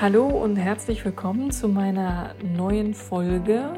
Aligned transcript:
Hallo 0.00 0.28
und 0.28 0.54
herzlich 0.54 1.04
willkommen 1.04 1.50
zu 1.50 1.66
meiner 1.66 2.36
neuen 2.56 2.94
Folge. 2.94 3.72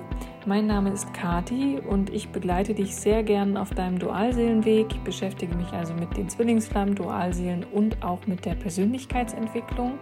Mein 0.45 0.67
Name 0.67 0.91
ist 0.91 1.15
Kati 1.15 1.79
und 1.79 2.11
ich 2.11 2.29
begleite 2.29 2.75
dich 2.75 2.95
sehr 2.95 3.23
gern 3.23 3.57
auf 3.57 3.71
deinem 3.71 3.99
Dualseelenweg. 3.99 4.89
Ich 4.91 5.01
beschäftige 5.01 5.55
mich 5.55 5.73
also 5.73 5.95
mit 5.95 6.15
den 6.19 6.29
Zwillingsflammen, 6.29 6.95
Dualseelen 6.95 7.65
und 7.65 8.03
auch 8.03 8.27
mit 8.27 8.45
der 8.45 8.55
Persönlichkeitsentwicklung. 8.55 9.99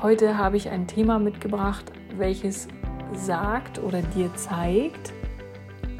Heute 0.00 0.38
habe 0.38 0.56
ich 0.56 0.70
ein 0.70 0.86
Thema 0.86 1.18
mitgebracht, 1.18 1.92
welches 2.16 2.68
sagt 3.12 3.80
oder 3.80 4.00
dir 4.00 4.34
zeigt, 4.34 5.12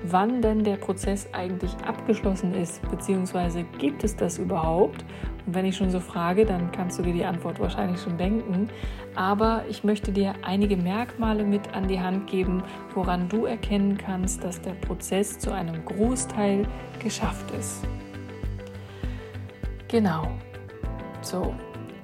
wann 0.04 0.40
denn 0.40 0.64
der 0.64 0.76
Prozess 0.76 1.28
eigentlich 1.32 1.76
abgeschlossen 1.86 2.54
ist, 2.54 2.80
beziehungsweise 2.90 3.64
gibt 3.78 4.04
es 4.04 4.16
das 4.16 4.38
überhaupt 4.38 5.04
und 5.46 5.54
wenn 5.54 5.64
ich 5.64 5.76
schon 5.76 5.90
so 5.90 6.00
frage, 6.00 6.46
dann 6.46 6.70
kannst 6.72 6.98
du 6.98 7.02
dir 7.02 7.12
die 7.12 7.24
Antwort 7.24 7.58
wahrscheinlich 7.60 8.00
schon 8.00 8.16
denken. 8.16 8.68
Aber 9.14 9.64
ich 9.68 9.84
möchte 9.84 10.12
dir 10.12 10.34
einige 10.42 10.76
Merkmale 10.76 11.44
mit 11.44 11.74
an 11.74 11.88
die 11.88 12.00
Hand 12.00 12.28
geben, 12.28 12.62
woran 12.94 13.28
du 13.28 13.46
erkennen 13.46 13.98
kannst, 13.98 14.44
dass 14.44 14.60
der 14.62 14.72
Prozess 14.72 15.38
zu 15.38 15.52
einem 15.52 15.84
Großteil 15.84 16.66
geschafft 16.98 17.50
ist. 17.58 17.84
Genau. 19.88 20.28
So. 21.20 21.54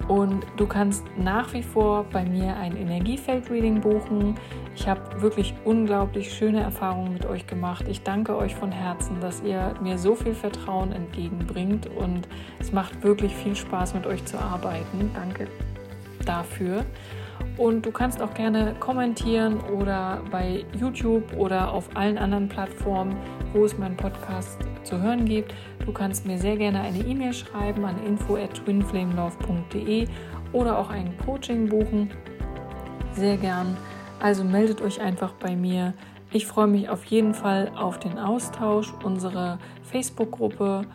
Und 0.09 0.43
du 0.57 0.65
kannst 0.65 1.05
nach 1.17 1.53
wie 1.53 1.61
vor 1.61 2.03
bei 2.11 2.25
mir 2.25 2.55
ein 2.57 2.75
Energiefeld-Reading 2.75 3.79
buchen. 3.79 4.33
Ich 4.75 4.87
habe 4.87 5.21
wirklich 5.21 5.53
unglaublich 5.65 6.33
schöne 6.33 6.61
Erfahrungen 6.61 7.13
mit 7.13 7.27
euch 7.27 7.45
gemacht. 7.45 7.85
Ich 7.87 8.01
danke 8.01 8.35
euch 8.35 8.55
von 8.55 8.71
Herzen, 8.71 9.21
dass 9.21 9.43
ihr 9.43 9.75
mir 9.83 9.99
so 9.99 10.15
viel 10.15 10.33
Vertrauen 10.33 10.93
entgegenbringt 10.93 11.85
und 11.85 12.27
es 12.59 12.71
macht 12.71 13.03
wirklich 13.03 13.35
viel 13.35 13.55
Spaß 13.55 13.93
mit 13.93 14.07
euch 14.07 14.25
zu 14.25 14.39
arbeiten. 14.39 15.11
Danke 15.13 15.47
dafür. 16.25 16.85
Und 17.57 17.85
du 17.85 17.91
kannst 17.91 18.21
auch 18.21 18.33
gerne 18.33 18.73
kommentieren 18.79 19.59
oder 19.61 20.21
bei 20.31 20.65
YouTube 20.79 21.33
oder 21.37 21.73
auf 21.73 21.89
allen 21.95 22.17
anderen 22.17 22.47
Plattformen, 22.47 23.15
wo 23.53 23.65
es 23.65 23.77
meinen 23.77 23.97
Podcast 23.97 24.59
zu 24.83 25.01
hören 25.01 25.25
gibt. 25.25 25.53
Du 25.85 25.91
kannst 25.91 26.25
mir 26.25 26.37
sehr 26.37 26.55
gerne 26.55 26.81
eine 26.81 26.99
E-Mail 26.99 27.33
schreiben 27.33 27.83
an 27.85 28.01
info 28.05 28.37
at 28.37 28.53
twinflamelove.de 28.53 30.07
oder 30.53 30.77
auch 30.77 30.89
ein 30.89 31.17
Coaching 31.25 31.67
buchen. 31.67 32.09
Sehr 33.13 33.37
gern. 33.37 33.75
Also 34.19 34.43
meldet 34.43 34.81
euch 34.81 35.01
einfach 35.01 35.33
bei 35.33 35.55
mir. 35.55 35.93
Ich 36.31 36.45
freue 36.45 36.67
mich 36.67 36.89
auf 36.89 37.05
jeden 37.05 37.33
Fall 37.33 37.71
auf 37.75 37.99
den 37.99 38.19
Austausch. 38.19 38.93
Unsere 39.03 39.57
Facebook-Gruppe 39.83 40.85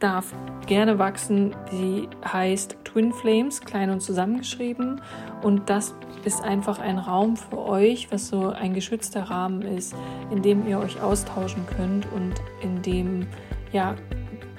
darf 0.00 0.34
gerne 0.66 0.98
wachsen. 0.98 1.54
Sie 1.70 2.08
heißt 2.24 2.78
Twin 2.84 3.12
Flames, 3.12 3.60
klein 3.60 3.90
und 3.90 4.00
zusammengeschrieben. 4.00 5.00
Und 5.42 5.70
das 5.70 5.94
ist 6.24 6.42
einfach 6.42 6.78
ein 6.78 6.98
Raum 6.98 7.36
für 7.36 7.58
euch, 7.58 8.10
was 8.10 8.28
so 8.28 8.48
ein 8.48 8.74
geschützter 8.74 9.22
Rahmen 9.24 9.62
ist, 9.62 9.94
in 10.30 10.42
dem 10.42 10.66
ihr 10.66 10.78
euch 10.78 11.00
austauschen 11.00 11.64
könnt 11.76 12.06
und 12.12 12.34
in 12.62 12.82
dem 12.82 13.26
ja 13.72 13.94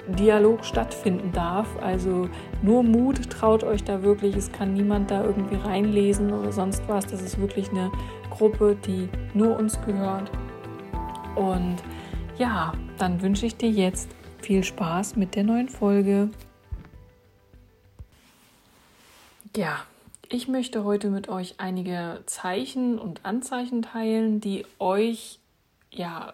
Dialog 0.08 0.64
stattfinden 0.64 1.32
darf. 1.32 1.68
Also 1.80 2.28
nur 2.62 2.82
Mut, 2.82 3.30
traut 3.30 3.64
euch 3.64 3.84
da 3.84 4.02
wirklich. 4.02 4.36
Es 4.36 4.50
kann 4.50 4.72
niemand 4.72 5.10
da 5.10 5.24
irgendwie 5.24 5.56
reinlesen 5.56 6.32
oder 6.32 6.52
sonst 6.52 6.82
was. 6.88 7.06
Das 7.06 7.22
ist 7.22 7.40
wirklich 7.40 7.70
eine 7.70 7.90
Gruppe, 8.30 8.76
die 8.86 9.08
nur 9.34 9.56
uns 9.56 9.80
gehört. 9.84 10.30
Und 11.36 11.76
ja, 12.38 12.72
dann 12.98 13.22
wünsche 13.22 13.46
ich 13.46 13.56
dir 13.56 13.70
jetzt 13.70 14.08
viel 14.42 14.64
Spaß 14.64 15.16
mit 15.16 15.34
der 15.34 15.44
neuen 15.44 15.68
Folge. 15.68 16.28
Ja, 19.56 19.84
ich 20.28 20.48
möchte 20.48 20.84
heute 20.84 21.10
mit 21.10 21.28
euch 21.28 21.54
einige 21.58 22.22
Zeichen 22.26 22.98
und 22.98 23.24
Anzeichen 23.24 23.82
teilen, 23.82 24.40
die 24.40 24.64
euch 24.78 25.38
ja 25.90 26.32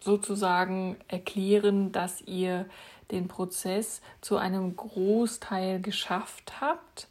sozusagen 0.00 0.96
erklären, 1.08 1.92
dass 1.92 2.22
ihr 2.22 2.66
den 3.10 3.28
Prozess 3.28 4.00
zu 4.20 4.36
einem 4.36 4.76
Großteil 4.76 5.80
geschafft 5.80 6.60
habt. 6.60 7.08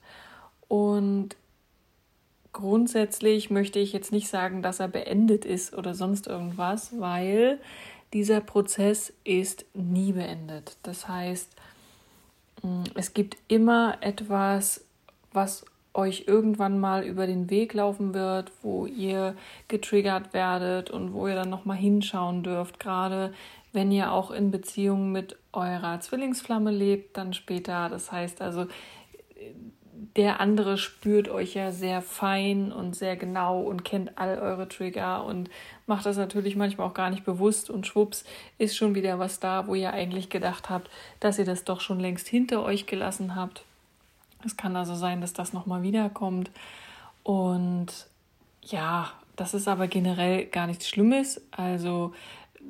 Und 0.67 1.35
grundsätzlich 2.51 3.49
möchte 3.49 3.79
ich 3.79 3.93
jetzt 3.93 4.11
nicht 4.11 4.27
sagen, 4.27 4.61
dass 4.61 4.79
er 4.79 4.87
beendet 4.87 5.45
ist 5.45 5.73
oder 5.73 5.93
sonst 5.93 6.27
irgendwas, 6.27 6.99
weil 6.99 7.59
dieser 8.13 8.41
Prozess 8.41 9.13
ist 9.23 9.65
nie 9.73 10.13
beendet. 10.13 10.77
Das 10.83 11.07
heißt, 11.07 11.49
mm, 12.63 12.83
es 12.95 13.13
gibt 13.13 13.37
immer 13.47 13.97
etwas, 14.01 14.83
was 15.31 15.65
euch 15.93 16.25
irgendwann 16.27 16.79
mal 16.79 17.03
über 17.03 17.27
den 17.27 17.49
Weg 17.49 17.73
laufen 17.73 18.13
wird, 18.13 18.51
wo 18.61 18.85
ihr 18.85 19.35
getriggert 19.67 20.33
werdet 20.33 20.91
und 20.91 21.13
wo 21.13 21.27
ihr 21.27 21.35
dann 21.35 21.49
noch 21.49 21.65
mal 21.65 21.75
hinschauen 21.75 22.43
dürft, 22.43 22.79
gerade 22.79 23.33
wenn 23.73 23.91
ihr 23.91 24.11
auch 24.11 24.31
in 24.31 24.51
Beziehung 24.51 25.11
mit 25.11 25.37
eurer 25.53 25.99
Zwillingsflamme 25.99 26.71
lebt, 26.71 27.17
dann 27.17 27.33
später. 27.33 27.89
Das 27.89 28.11
heißt 28.11 28.41
also, 28.41 28.67
der 30.19 30.41
andere 30.41 30.77
spürt 30.77 31.29
euch 31.29 31.53
ja 31.53 31.71
sehr 31.71 32.01
fein 32.01 32.73
und 32.73 32.93
sehr 32.93 33.15
genau 33.15 33.61
und 33.61 33.85
kennt 33.85 34.17
all 34.17 34.37
eure 34.37 34.67
Trigger 34.67 35.23
und 35.23 35.49
macht 35.87 36.05
das 36.05 36.17
natürlich 36.17 36.57
manchmal 36.57 36.89
auch 36.89 36.93
gar 36.93 37.09
nicht 37.09 37.23
bewusst 37.23 37.69
und 37.69 37.87
schwupps 37.87 38.25
ist 38.57 38.75
schon 38.75 38.95
wieder 38.95 39.17
was 39.17 39.39
da, 39.39 39.65
wo 39.65 39.75
ihr 39.75 39.93
eigentlich 39.93 40.29
gedacht 40.29 40.69
habt, 40.69 40.89
dass 41.21 41.39
ihr 41.39 41.45
das 41.45 41.63
doch 41.63 41.79
schon 41.79 42.01
längst 42.01 42.27
hinter 42.27 42.63
euch 42.63 42.85
gelassen 42.85 43.33
habt. 43.33 43.63
Es 44.43 44.57
kann 44.57 44.75
also 44.75 44.93
sein, 44.93 45.21
dass 45.21 45.31
das 45.31 45.53
nochmal 45.53 45.83
wiederkommt. 45.83 46.51
Und 47.23 47.87
ja, 48.61 49.13
das 49.37 49.53
ist 49.53 49.69
aber 49.69 49.87
generell 49.87 50.47
gar 50.47 50.67
nichts 50.67 50.89
Schlimmes. 50.89 51.41
Also 51.51 52.13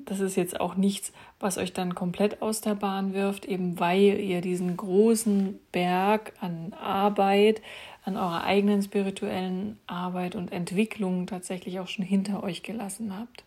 das 0.06 0.20
ist 0.20 0.36
jetzt 0.36 0.60
auch 0.60 0.76
nichts, 0.76 1.12
was 1.40 1.58
euch 1.58 1.74
dann 1.74 1.96
komplett 1.96 2.42
aus 2.42 2.62
der 2.62 2.76
Bahn 2.76 3.14
wirft, 3.14 3.46
eben 3.46 3.80
weil 3.80 4.20
ihr 4.20 4.42
diesen 4.42 4.76
großen 4.76 5.60
Berg 5.72 6.34
an 6.42 6.74
Arbeit, 6.74 7.62
an 8.06 8.18
eurer 8.18 8.44
eigenen 8.44 8.82
spirituellen 8.82 9.80
Arbeit 9.88 10.36
und 10.36 10.52
Entwicklung 10.52 11.28
tatsächlich 11.28 11.80
auch 11.80 11.88
schon 11.88 12.06
hinter 12.06 12.44
euch 12.44 12.64
gelassen 12.64 13.18
habt. 13.18 13.44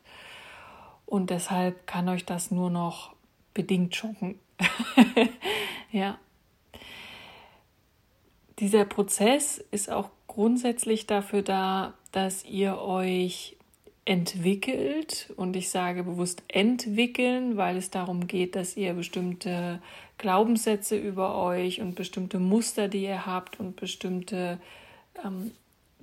Und 1.06 1.30
deshalb 1.30 1.86
kann 1.86 2.08
euch 2.08 2.24
das 2.24 2.50
nur 2.50 2.70
noch 2.70 3.14
bedingt 3.54 3.94
schocken. 3.94 4.38
ja. 5.90 6.18
Dieser 8.58 8.84
Prozess 8.84 9.58
ist 9.70 9.90
auch 9.90 10.10
grundsätzlich 10.26 11.06
dafür 11.06 11.42
da, 11.42 11.94
dass 12.12 12.44
ihr 12.44 12.78
euch 12.78 13.56
entwickelt 14.04 15.32
und 15.36 15.54
ich 15.54 15.70
sage 15.70 16.02
bewusst 16.02 16.42
entwickeln, 16.48 17.56
weil 17.56 17.76
es 17.76 17.90
darum 17.90 18.26
geht, 18.26 18.56
dass 18.56 18.76
ihr 18.76 18.94
bestimmte 18.94 19.80
Glaubenssätze 20.18 20.96
über 20.96 21.36
euch 21.36 21.80
und 21.80 21.94
bestimmte 21.94 22.40
Muster, 22.40 22.88
die 22.88 23.04
ihr 23.04 23.26
habt 23.26 23.60
und 23.60 23.76
bestimmte 23.76 24.58
ähm, 25.24 25.52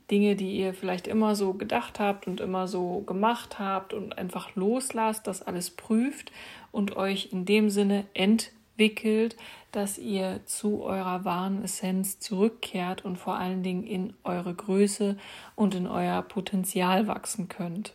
Dinge, 0.09 0.35
die 0.35 0.57
ihr 0.57 0.73
vielleicht 0.73 1.07
immer 1.07 1.35
so 1.35 1.53
gedacht 1.53 1.99
habt 1.99 2.25
und 2.25 2.39
immer 2.39 2.67
so 2.67 3.01
gemacht 3.01 3.59
habt 3.59 3.93
und 3.93 4.17
einfach 4.17 4.55
loslasst, 4.55 5.27
das 5.27 5.41
alles 5.41 5.69
prüft 5.69 6.31
und 6.71 6.95
euch 6.95 7.29
in 7.31 7.45
dem 7.45 7.69
Sinne 7.69 8.05
entwickelt, 8.13 9.35
dass 9.71 9.97
ihr 9.97 10.41
zu 10.45 10.83
eurer 10.83 11.25
wahren 11.25 11.63
Essenz 11.63 12.19
zurückkehrt 12.19 13.05
und 13.05 13.17
vor 13.17 13.35
allen 13.35 13.63
Dingen 13.63 13.83
in 13.83 14.13
eure 14.23 14.53
Größe 14.53 15.17
und 15.55 15.75
in 15.75 15.87
euer 15.87 16.21
Potenzial 16.21 17.07
wachsen 17.07 17.47
könnt. 17.47 17.93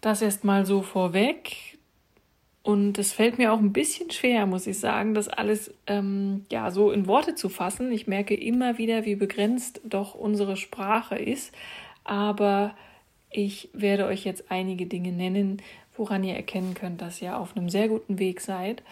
Das 0.00 0.22
erst 0.22 0.44
mal 0.44 0.66
so 0.66 0.82
vorweg. 0.82 1.78
Und 2.64 2.96
es 2.98 3.12
fällt 3.12 3.38
mir 3.38 3.52
auch 3.52 3.58
ein 3.58 3.72
bisschen 3.72 4.12
schwer, 4.12 4.46
muss 4.46 4.68
ich 4.68 4.78
sagen, 4.78 5.14
das 5.14 5.26
alles 5.28 5.74
ähm, 5.88 6.46
ja 6.50 6.70
so 6.70 6.92
in 6.92 7.08
Worte 7.08 7.34
zu 7.34 7.48
fassen. 7.48 7.90
Ich 7.90 8.06
merke 8.06 8.34
immer 8.34 8.78
wieder, 8.78 9.04
wie 9.04 9.16
begrenzt 9.16 9.80
doch 9.84 10.14
unsere 10.14 10.56
Sprache 10.56 11.16
ist. 11.16 11.52
Aber 12.04 12.76
ich 13.30 13.68
werde 13.72 14.06
euch 14.06 14.24
jetzt 14.24 14.50
einige 14.50 14.86
Dinge 14.86 15.10
nennen, 15.10 15.60
woran 15.96 16.22
ihr 16.22 16.34
erkennen 16.34 16.74
könnt, 16.74 17.00
dass 17.00 17.20
ihr 17.20 17.36
auf 17.36 17.56
einem 17.56 17.68
sehr 17.68 17.88
guten 17.88 18.18
Weg 18.18 18.40
seid. 18.40 18.82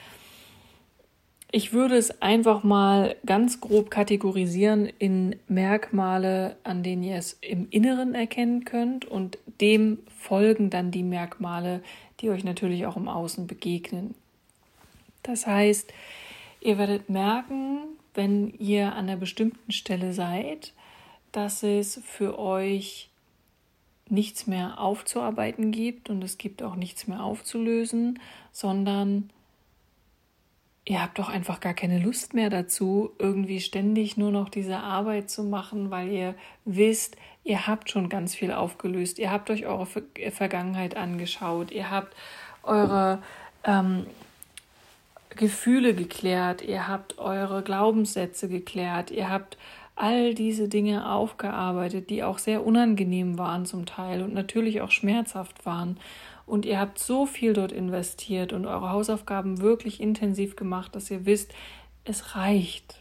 Ich 1.52 1.72
würde 1.72 1.96
es 1.96 2.22
einfach 2.22 2.62
mal 2.62 3.16
ganz 3.26 3.60
grob 3.60 3.90
kategorisieren 3.90 4.86
in 4.98 5.34
Merkmale, 5.48 6.56
an 6.62 6.84
denen 6.84 7.02
ihr 7.02 7.16
es 7.16 7.38
im 7.40 7.68
Inneren 7.70 8.14
erkennen 8.14 8.64
könnt 8.64 9.04
und 9.04 9.38
dem 9.60 9.98
folgen 10.16 10.70
dann 10.70 10.92
die 10.92 11.02
Merkmale, 11.02 11.82
die 12.20 12.30
euch 12.30 12.44
natürlich 12.44 12.86
auch 12.86 12.96
im 12.96 13.08
Außen 13.08 13.48
begegnen. 13.48 14.14
Das 15.24 15.46
heißt, 15.46 15.92
ihr 16.60 16.78
werdet 16.78 17.10
merken, 17.10 17.80
wenn 18.14 18.54
ihr 18.58 18.92
an 18.92 19.08
einer 19.08 19.16
bestimmten 19.16 19.72
Stelle 19.72 20.12
seid, 20.12 20.72
dass 21.32 21.64
es 21.64 22.00
für 22.04 22.38
euch 22.38 23.10
nichts 24.08 24.46
mehr 24.46 24.80
aufzuarbeiten 24.80 25.72
gibt 25.72 26.10
und 26.10 26.22
es 26.22 26.38
gibt 26.38 26.62
auch 26.62 26.76
nichts 26.76 27.06
mehr 27.06 27.22
aufzulösen, 27.22 28.20
sondern 28.52 29.30
ihr 30.84 31.02
habt 31.02 31.18
doch 31.18 31.28
einfach 31.28 31.60
gar 31.60 31.74
keine 31.74 31.98
Lust 31.98 32.34
mehr 32.34 32.50
dazu, 32.50 33.10
irgendwie 33.18 33.60
ständig 33.60 34.16
nur 34.16 34.30
noch 34.30 34.48
diese 34.48 34.78
Arbeit 34.78 35.30
zu 35.30 35.44
machen, 35.44 35.90
weil 35.90 36.08
ihr 36.10 36.34
wisst, 36.64 37.16
ihr 37.44 37.66
habt 37.66 37.90
schon 37.90 38.08
ganz 38.08 38.34
viel 38.34 38.52
aufgelöst, 38.52 39.18
ihr 39.18 39.30
habt 39.30 39.50
euch 39.50 39.66
eure 39.66 39.86
Vergangenheit 39.86 40.96
angeschaut, 40.96 41.70
ihr 41.70 41.90
habt 41.90 42.14
eure 42.62 43.22
ähm, 43.64 44.06
Gefühle 45.36 45.94
geklärt, 45.94 46.62
ihr 46.62 46.88
habt 46.88 47.18
eure 47.18 47.62
Glaubenssätze 47.62 48.48
geklärt, 48.48 49.10
ihr 49.10 49.30
habt 49.30 49.58
all 49.96 50.34
diese 50.34 50.68
Dinge 50.68 51.10
aufgearbeitet, 51.10 52.08
die 52.10 52.22
auch 52.22 52.38
sehr 52.38 52.64
unangenehm 52.64 53.38
waren 53.38 53.66
zum 53.66 53.84
Teil 53.84 54.22
und 54.22 54.32
natürlich 54.32 54.80
auch 54.80 54.90
schmerzhaft 54.90 55.66
waren. 55.66 55.98
Und 56.50 56.66
ihr 56.66 56.80
habt 56.80 56.98
so 56.98 57.26
viel 57.26 57.52
dort 57.52 57.70
investiert 57.70 58.52
und 58.52 58.66
eure 58.66 58.90
Hausaufgaben 58.90 59.60
wirklich 59.60 60.00
intensiv 60.00 60.56
gemacht, 60.56 60.96
dass 60.96 61.08
ihr 61.08 61.24
wisst, 61.24 61.52
es 62.04 62.34
reicht. 62.34 62.96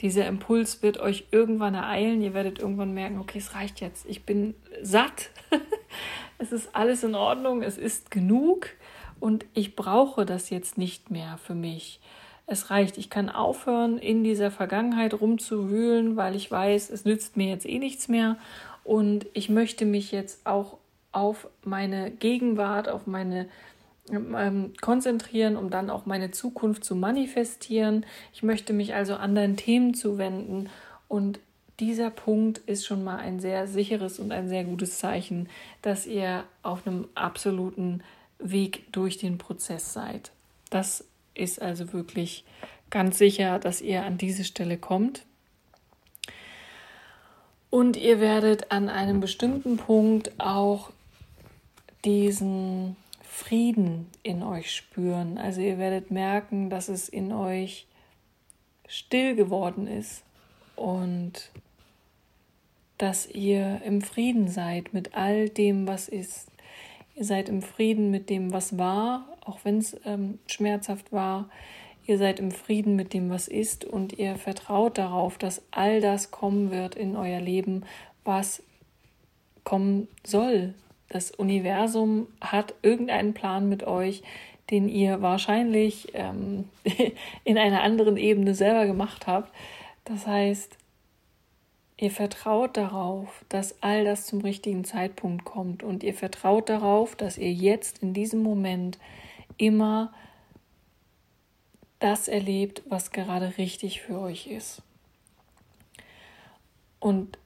Dieser 0.00 0.26
Impuls 0.26 0.82
wird 0.82 0.98
euch 0.98 1.28
irgendwann 1.30 1.74
ereilen. 1.74 2.20
Ihr 2.22 2.34
werdet 2.34 2.58
irgendwann 2.58 2.94
merken, 2.94 3.20
okay, 3.20 3.38
es 3.38 3.54
reicht 3.54 3.80
jetzt. 3.80 4.04
Ich 4.08 4.24
bin 4.24 4.54
satt. 4.82 5.30
es 6.38 6.50
ist 6.50 6.74
alles 6.74 7.04
in 7.04 7.14
Ordnung. 7.14 7.62
Es 7.62 7.78
ist 7.78 8.10
genug. 8.10 8.70
Und 9.20 9.46
ich 9.54 9.76
brauche 9.76 10.26
das 10.26 10.50
jetzt 10.50 10.76
nicht 10.76 11.08
mehr 11.08 11.38
für 11.38 11.54
mich 11.54 12.00
es 12.48 12.70
reicht. 12.70 12.96
Ich 12.96 13.10
kann 13.10 13.28
aufhören, 13.28 13.98
in 13.98 14.24
dieser 14.24 14.50
Vergangenheit 14.50 15.12
rumzuwühlen, 15.12 16.16
weil 16.16 16.34
ich 16.34 16.50
weiß, 16.50 16.90
es 16.90 17.04
nützt 17.04 17.36
mir 17.36 17.48
jetzt 17.48 17.66
eh 17.66 17.78
nichts 17.78 18.08
mehr. 18.08 18.38
Und 18.84 19.26
ich 19.34 19.50
möchte 19.50 19.84
mich 19.84 20.12
jetzt 20.12 20.46
auch 20.46 20.77
auf 21.12 21.48
meine 21.64 22.10
Gegenwart, 22.10 22.88
auf 22.88 23.06
meine 23.06 23.48
ähm, 24.10 24.72
konzentrieren, 24.80 25.56
um 25.56 25.70
dann 25.70 25.90
auch 25.90 26.06
meine 26.06 26.30
Zukunft 26.30 26.84
zu 26.84 26.94
manifestieren. 26.96 28.06
Ich 28.32 28.42
möchte 28.42 28.72
mich 28.72 28.94
also 28.94 29.14
anderen 29.14 29.56
Themen 29.56 29.94
zuwenden 29.94 30.70
und 31.08 31.40
dieser 31.80 32.10
Punkt 32.10 32.58
ist 32.58 32.86
schon 32.86 33.04
mal 33.04 33.18
ein 33.18 33.38
sehr 33.38 33.68
sicheres 33.68 34.18
und 34.18 34.32
ein 34.32 34.48
sehr 34.48 34.64
gutes 34.64 34.98
Zeichen, 34.98 35.48
dass 35.82 36.06
ihr 36.06 36.44
auf 36.62 36.86
einem 36.86 37.06
absoluten 37.14 38.02
Weg 38.38 38.92
durch 38.92 39.18
den 39.18 39.38
Prozess 39.38 39.92
seid. 39.92 40.32
Das 40.70 41.04
ist 41.34 41.62
also 41.62 41.92
wirklich 41.92 42.44
ganz 42.90 43.18
sicher, 43.18 43.58
dass 43.58 43.80
ihr 43.80 44.04
an 44.04 44.18
diese 44.18 44.44
Stelle 44.44 44.76
kommt. 44.76 45.24
Und 47.70 47.96
ihr 47.96 48.20
werdet 48.20 48.72
an 48.72 48.88
einem 48.88 49.20
bestimmten 49.20 49.76
Punkt 49.76 50.32
auch 50.38 50.90
diesen 52.08 52.96
Frieden 53.20 54.06
in 54.22 54.42
euch 54.42 54.74
spüren. 54.74 55.36
Also 55.36 55.60
ihr 55.60 55.76
werdet 55.76 56.10
merken, 56.10 56.70
dass 56.70 56.88
es 56.88 57.06
in 57.10 57.32
euch 57.32 57.86
still 58.86 59.36
geworden 59.36 59.86
ist 59.86 60.24
und 60.74 61.50
dass 62.96 63.26
ihr 63.26 63.82
im 63.84 64.00
Frieden 64.00 64.48
seid 64.48 64.94
mit 64.94 65.14
all 65.14 65.50
dem, 65.50 65.86
was 65.86 66.08
ist. 66.08 66.50
Ihr 67.14 67.26
seid 67.26 67.50
im 67.50 67.60
Frieden 67.60 68.10
mit 68.10 68.30
dem, 68.30 68.54
was 68.54 68.78
war, 68.78 69.26
auch 69.44 69.58
wenn 69.64 69.76
es 69.76 69.94
ähm, 70.06 70.38
schmerzhaft 70.46 71.12
war. 71.12 71.50
Ihr 72.06 72.16
seid 72.16 72.40
im 72.40 72.52
Frieden 72.52 72.96
mit 72.96 73.12
dem, 73.12 73.28
was 73.28 73.48
ist, 73.48 73.84
und 73.84 74.18
ihr 74.18 74.36
vertraut 74.36 74.96
darauf, 74.96 75.36
dass 75.36 75.60
all 75.72 76.00
das 76.00 76.30
kommen 76.30 76.70
wird 76.70 76.94
in 76.94 77.16
euer 77.16 77.40
Leben, 77.40 77.84
was 78.24 78.62
kommen 79.62 80.08
soll. 80.24 80.72
Das 81.08 81.30
Universum 81.30 82.26
hat 82.40 82.74
irgendeinen 82.82 83.34
Plan 83.34 83.68
mit 83.68 83.84
euch, 83.84 84.22
den 84.70 84.88
ihr 84.88 85.22
wahrscheinlich 85.22 86.08
ähm, 86.14 86.68
in 87.44 87.58
einer 87.58 87.82
anderen 87.82 88.16
Ebene 88.16 88.54
selber 88.54 88.86
gemacht 88.86 89.26
habt. 89.26 89.52
Das 90.04 90.26
heißt, 90.26 90.76
Ihr 92.00 92.12
vertraut 92.12 92.76
darauf, 92.76 93.44
dass 93.48 93.82
all 93.82 94.04
das 94.04 94.24
zum 94.24 94.40
richtigen 94.40 94.84
Zeitpunkt 94.84 95.44
kommt 95.44 95.82
und 95.82 96.04
ihr 96.04 96.14
vertraut 96.14 96.68
darauf, 96.68 97.16
dass 97.16 97.36
ihr 97.36 97.52
jetzt 97.52 98.04
in 98.04 98.14
diesem 98.14 98.40
Moment 98.40 99.00
immer 99.56 100.14
das 101.98 102.28
erlebt, 102.28 102.82
was 102.88 103.10
gerade 103.10 103.58
richtig 103.58 104.00
für 104.00 104.20
euch 104.20 104.46
ist. 104.46 104.80
Und 107.00 107.36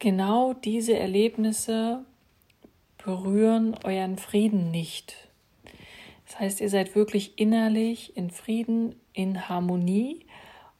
genau 0.00 0.52
diese 0.52 0.98
Erlebnisse 0.98 2.04
berühren 3.04 3.76
euren 3.84 4.18
Frieden 4.18 4.70
nicht. 4.70 5.28
Das 6.26 6.40
heißt, 6.40 6.60
ihr 6.60 6.70
seid 6.70 6.94
wirklich 6.94 7.38
innerlich 7.38 8.16
in 8.16 8.30
Frieden, 8.30 8.96
in 9.12 9.48
Harmonie 9.48 10.26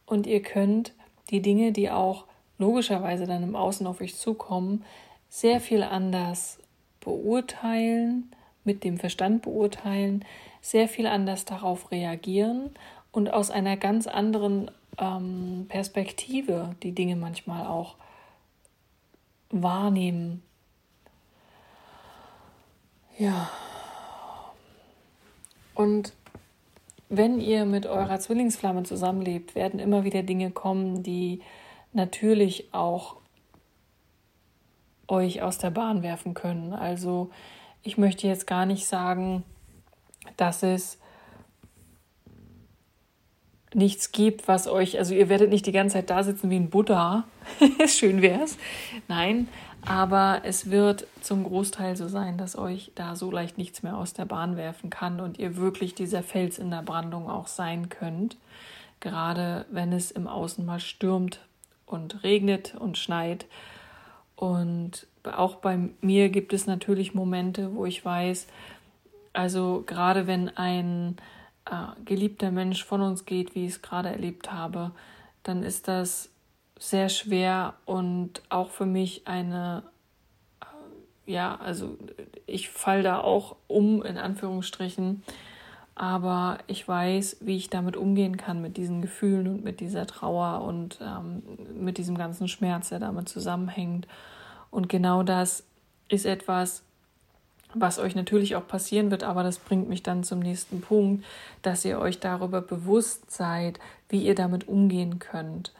und 0.05 0.27
ihr 0.27 0.41
könnt 0.41 0.93
die 1.29 1.41
Dinge, 1.41 1.71
die 1.71 1.89
auch 1.89 2.25
logischerweise 2.57 3.25
dann 3.25 3.43
im 3.43 3.55
Außen 3.55 3.85
auf 3.87 4.01
euch 4.01 4.15
zukommen, 4.15 4.83
sehr 5.29 5.59
viel 5.59 5.83
anders 5.83 6.59
beurteilen, 6.99 8.31
mit 8.63 8.83
dem 8.83 8.97
Verstand 8.97 9.43
beurteilen, 9.43 10.25
sehr 10.61 10.87
viel 10.87 11.05
anders 11.05 11.45
darauf 11.45 11.91
reagieren 11.91 12.71
und 13.11 13.31
aus 13.31 13.51
einer 13.51 13.77
ganz 13.77 14.07
anderen 14.07 14.71
ähm, 14.97 15.65
Perspektive 15.69 16.75
die 16.81 16.93
Dinge 16.93 17.15
manchmal 17.15 17.67
auch 17.67 17.95
wahrnehmen. 19.51 20.41
Ja. 23.17 23.49
Und 25.73 26.13
wenn 27.09 27.39
ihr 27.39 27.65
mit 27.65 27.85
eurer 27.85 28.19
Zwillingsflamme 28.19 28.83
zusammenlebt, 28.83 29.55
werden 29.55 29.79
immer 29.79 30.03
wieder 30.03 30.23
Dinge 30.23 30.51
kommen, 30.51 31.03
die 31.03 31.41
natürlich 31.93 32.73
auch 32.73 33.17
euch 35.07 35.41
aus 35.41 35.57
der 35.57 35.69
Bahn 35.69 36.01
werfen 36.01 36.33
können. 36.33 36.73
Also 36.73 37.29
ich 37.83 37.97
möchte 37.97 38.27
jetzt 38.27 38.47
gar 38.47 38.65
nicht 38.65 38.87
sagen, 38.87 39.43
dass 40.37 40.63
es 40.63 40.99
nichts 43.73 44.11
gibt, 44.11 44.47
was 44.47 44.67
euch, 44.67 44.97
also 44.97 45.13
ihr 45.13 45.29
werdet 45.29 45.49
nicht 45.49 45.65
die 45.65 45.71
ganze 45.71 45.95
Zeit 45.95 46.09
da 46.09 46.23
sitzen 46.23 46.49
wie 46.49 46.55
ein 46.55 46.69
Buddha, 46.69 47.25
schön 47.87 48.21
wär's. 48.21 48.57
Nein, 49.07 49.47
aber 49.85 50.41
es 50.43 50.71
wird 50.71 51.07
zum 51.21 51.43
Großteil 51.43 51.95
so 51.95 52.07
sein, 52.07 52.37
dass 52.37 52.57
euch 52.57 52.91
da 52.95 53.15
so 53.15 53.31
leicht 53.31 53.57
nichts 53.57 53.83
mehr 53.83 53.97
aus 53.97 54.13
der 54.13 54.25
Bahn 54.25 54.57
werfen 54.57 54.89
kann 54.89 55.19
und 55.19 55.37
ihr 55.37 55.57
wirklich 55.57 55.93
dieser 55.93 56.23
Fels 56.23 56.57
in 56.57 56.71
der 56.71 56.81
Brandung 56.81 57.29
auch 57.29 57.47
sein 57.47 57.89
könnt. 57.89 58.37
Gerade 58.99 59.65
wenn 59.69 59.93
es 59.93 60.11
im 60.11 60.27
Außen 60.27 60.65
mal 60.65 60.79
stürmt 60.79 61.39
und 61.85 62.23
regnet 62.23 62.75
und 62.75 62.97
schneit. 62.97 63.45
Und 64.35 65.07
auch 65.23 65.55
bei 65.55 65.77
mir 66.01 66.29
gibt 66.29 66.53
es 66.53 66.65
natürlich 66.65 67.13
Momente, 67.13 67.75
wo 67.75 67.85
ich 67.85 68.03
weiß, 68.03 68.47
also 69.33 69.83
gerade 69.85 70.27
wenn 70.27 70.49
ein 70.57 71.17
äh, 71.65 71.73
geliebter 72.05 72.51
Mensch 72.51 72.83
von 72.83 73.01
uns 73.01 73.25
geht, 73.25 73.53
wie 73.53 73.65
ich 73.65 73.73
es 73.73 73.81
gerade 73.81 74.09
erlebt 74.09 74.51
habe, 74.51 74.91
dann 75.43 75.61
ist 75.61 75.87
das 75.87 76.29
sehr 76.79 77.09
schwer 77.09 77.73
und 77.85 78.41
auch 78.49 78.69
für 78.69 78.85
mich 78.85 79.27
eine, 79.27 79.83
äh, 80.61 81.31
ja, 81.31 81.55
also 81.55 81.97
ich 82.45 82.69
fall 82.69 83.03
da 83.03 83.19
auch 83.19 83.55
um, 83.67 84.03
in 84.03 84.17
Anführungsstrichen, 84.17 85.23
aber 85.95 86.57
ich 86.67 86.85
weiß, 86.85 87.37
wie 87.39 87.55
ich 87.55 87.69
damit 87.69 87.95
umgehen 87.95 88.35
kann, 88.35 88.61
mit 88.61 88.75
diesen 88.75 89.01
Gefühlen 89.01 89.47
und 89.47 89.63
mit 89.63 89.79
dieser 89.79 90.05
Trauer 90.05 90.61
und 90.63 90.99
ähm, 91.01 91.41
mit 91.79 91.97
diesem 91.97 92.17
ganzen 92.17 92.49
Schmerz, 92.49 92.89
der 92.89 92.99
damit 92.99 93.29
zusammenhängt. 93.29 94.05
Und 94.71 94.89
genau 94.89 95.23
das 95.23 95.63
ist 96.09 96.25
etwas, 96.25 96.83
was 97.73 97.97
euch 97.99 98.15
natürlich 98.15 98.55
auch 98.57 98.67
passieren 98.67 99.09
wird, 99.11 99.23
aber 99.23 99.43
das 99.43 99.57
bringt 99.57 99.87
mich 99.87 100.03
dann 100.03 100.23
zum 100.23 100.39
nächsten 100.39 100.81
Punkt, 100.81 101.25
dass 101.61 101.85
ihr 101.85 101.99
euch 101.99 102.19
darüber 102.19 102.61
bewusst 102.61 103.31
seid, 103.31 103.79
wie 104.09 104.23
ihr 104.23 104.35
damit 104.35 104.67
umgehen 104.67 105.19
könnt. 105.19 105.73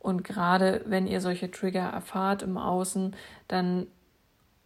Und 0.00 0.24
gerade 0.24 0.82
wenn 0.86 1.06
ihr 1.06 1.20
solche 1.20 1.50
Trigger 1.50 1.88
erfahrt 1.88 2.42
im 2.42 2.58
Außen, 2.58 3.14
dann 3.46 3.86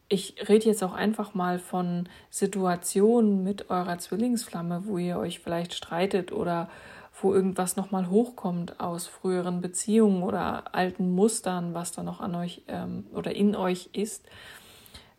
ich 0.08 0.36
rede 0.48 0.66
jetzt 0.66 0.84
auch 0.84 0.92
einfach 0.92 1.34
mal 1.34 1.58
von 1.58 2.08
Situationen 2.30 3.42
mit 3.42 3.70
eurer 3.70 3.98
Zwillingsflamme, 3.98 4.82
wo 4.86 4.98
ihr 4.98 5.18
euch 5.18 5.40
vielleicht 5.40 5.74
streitet 5.74 6.30
oder 6.30 6.68
wo 7.20 7.32
irgendwas 7.32 7.76
nochmal 7.76 8.10
hochkommt 8.10 8.80
aus 8.80 9.06
früheren 9.06 9.60
Beziehungen 9.60 10.22
oder 10.22 10.74
alten 10.74 11.12
Mustern, 11.12 11.74
was 11.74 11.92
da 11.92 12.02
noch 12.02 12.20
an 12.20 12.34
euch 12.34 12.62
ähm, 12.68 13.06
oder 13.12 13.34
in 13.34 13.56
euch 13.56 13.90
ist, 13.92 14.24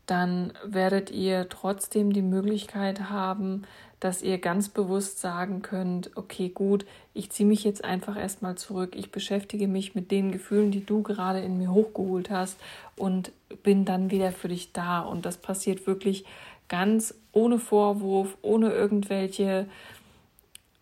dann 0.06 0.54
werdet 0.64 1.10
ihr 1.10 1.50
trotzdem 1.50 2.14
die 2.14 2.22
Möglichkeit 2.22 3.10
haben, 3.10 3.64
dass 4.00 4.22
ihr 4.22 4.38
ganz 4.38 4.70
bewusst 4.70 5.20
sagen 5.20 5.62
könnt, 5.62 6.16
okay, 6.16 6.50
gut, 6.50 6.86
ich 7.14 7.32
ziehe 7.32 7.48
mich 7.48 7.64
jetzt 7.64 7.84
einfach 7.84 8.18
erstmal 8.18 8.56
zurück, 8.56 8.96
ich 8.96 9.12
beschäftige 9.12 9.68
mich 9.68 9.96
mit 9.96 10.12
den 10.12 10.32
Gefühlen, 10.32 10.72
die 10.72 10.86
du 10.86 11.02
gerade 11.02 11.40
in 11.40 11.58
mir 11.58 11.72
hochgeholt 11.72 12.30
hast 12.30 12.58
und 12.98 13.32
bin 13.64 13.86
dann 13.86 14.12
wieder 14.12 14.32
für 14.32 14.50
dich 14.50 14.74
da. 14.74 15.02
Und 15.02 15.26
das 15.26 15.38
passiert 15.38 15.88
wirklich 15.88 16.26
ganz 16.68 17.14
ohne 17.32 17.60
Vorwurf, 17.60 18.38
ohne 18.42 18.72
irgendwelche 18.72 19.68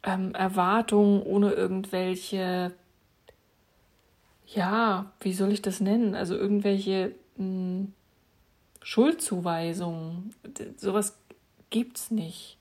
ähm, 0.04 0.34
Erwartungen, 0.34 1.22
ohne 1.22 1.52
irgendwelche, 1.52 2.74
ja, 4.48 5.12
wie 5.20 5.34
soll 5.34 5.52
ich 5.52 5.62
das 5.62 5.80
nennen? 5.80 6.16
Also 6.16 6.36
irgendwelche 6.36 7.14
mh, 7.38 7.46
hm, 7.46 7.94
Schuldzuweisungen. 8.82 10.34
Sowas 10.78 11.18
gibt's 11.70 12.12
nicht. 12.12 12.58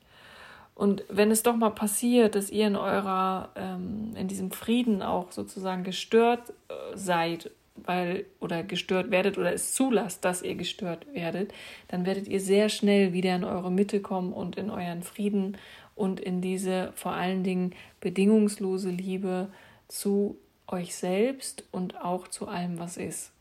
Und 0.83 1.05
wenn 1.09 1.31
es 1.31 1.45
doch 1.45 1.55
mal 1.55 1.71
passiert, 1.71 2.35
dass 2.35 2.51
ihr 2.51 2.67
in 2.67 2.75
eurer, 2.75 3.51
ähm, 3.55 4.17
in 4.17 4.27
diesem 4.27 4.51
Frieden 4.51 5.01
auch 5.01 5.31
sozusagen 5.31 5.85
gestört 5.85 6.51
äh, 6.51 6.97
seid, 6.97 7.53
weil 7.77 8.27
oder 8.41 8.65
gestört 8.65 9.13
werdet 9.13 9.39
oder 9.39 9.53
es 9.53 9.75
zulasst, 9.75 10.25
dass 10.25 10.43
ihr 10.43 10.57
gestört 10.57 11.07
werdet, 11.15 11.55
dann 11.87 12.05
werdet 12.05 12.27
ihr 12.27 12.41
sehr 12.41 12.69
schnell 12.69 13.13
wieder 13.13 13.37
in 13.37 13.45
eure 13.45 13.71
Mitte 13.71 14.01
kommen 14.01 14.33
und 14.33 14.57
in 14.57 14.71
euren 14.71 15.05
Frieden 15.05 15.57
und 15.95 16.19
in 16.19 16.41
diese 16.41 16.91
vor 16.97 17.13
allen 17.13 17.45
Dingen 17.45 17.75
bedingungslose 18.01 18.91
Liebe 18.91 19.51
zu 19.87 20.37
euch 20.67 20.97
selbst 20.97 21.63
und 21.71 22.03
auch 22.03 22.27
zu 22.27 22.49
allem, 22.49 22.81
was 22.81 22.97
ist. 22.97 23.32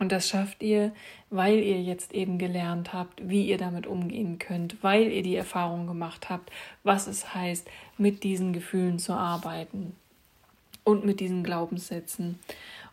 Und 0.00 0.12
das 0.12 0.28
schafft 0.28 0.62
ihr, 0.62 0.92
weil 1.28 1.58
ihr 1.58 1.80
jetzt 1.82 2.14
eben 2.14 2.38
gelernt 2.38 2.94
habt, 2.94 3.28
wie 3.28 3.46
ihr 3.46 3.58
damit 3.58 3.86
umgehen 3.86 4.38
könnt, 4.38 4.82
weil 4.82 5.12
ihr 5.12 5.22
die 5.22 5.36
Erfahrung 5.36 5.86
gemacht 5.86 6.30
habt, 6.30 6.50
was 6.82 7.06
es 7.06 7.34
heißt, 7.34 7.68
mit 7.98 8.24
diesen 8.24 8.54
Gefühlen 8.54 8.98
zu 8.98 9.12
arbeiten 9.12 9.94
und 10.84 11.04
mit 11.04 11.20
diesen 11.20 11.44
Glaubenssätzen. 11.44 12.38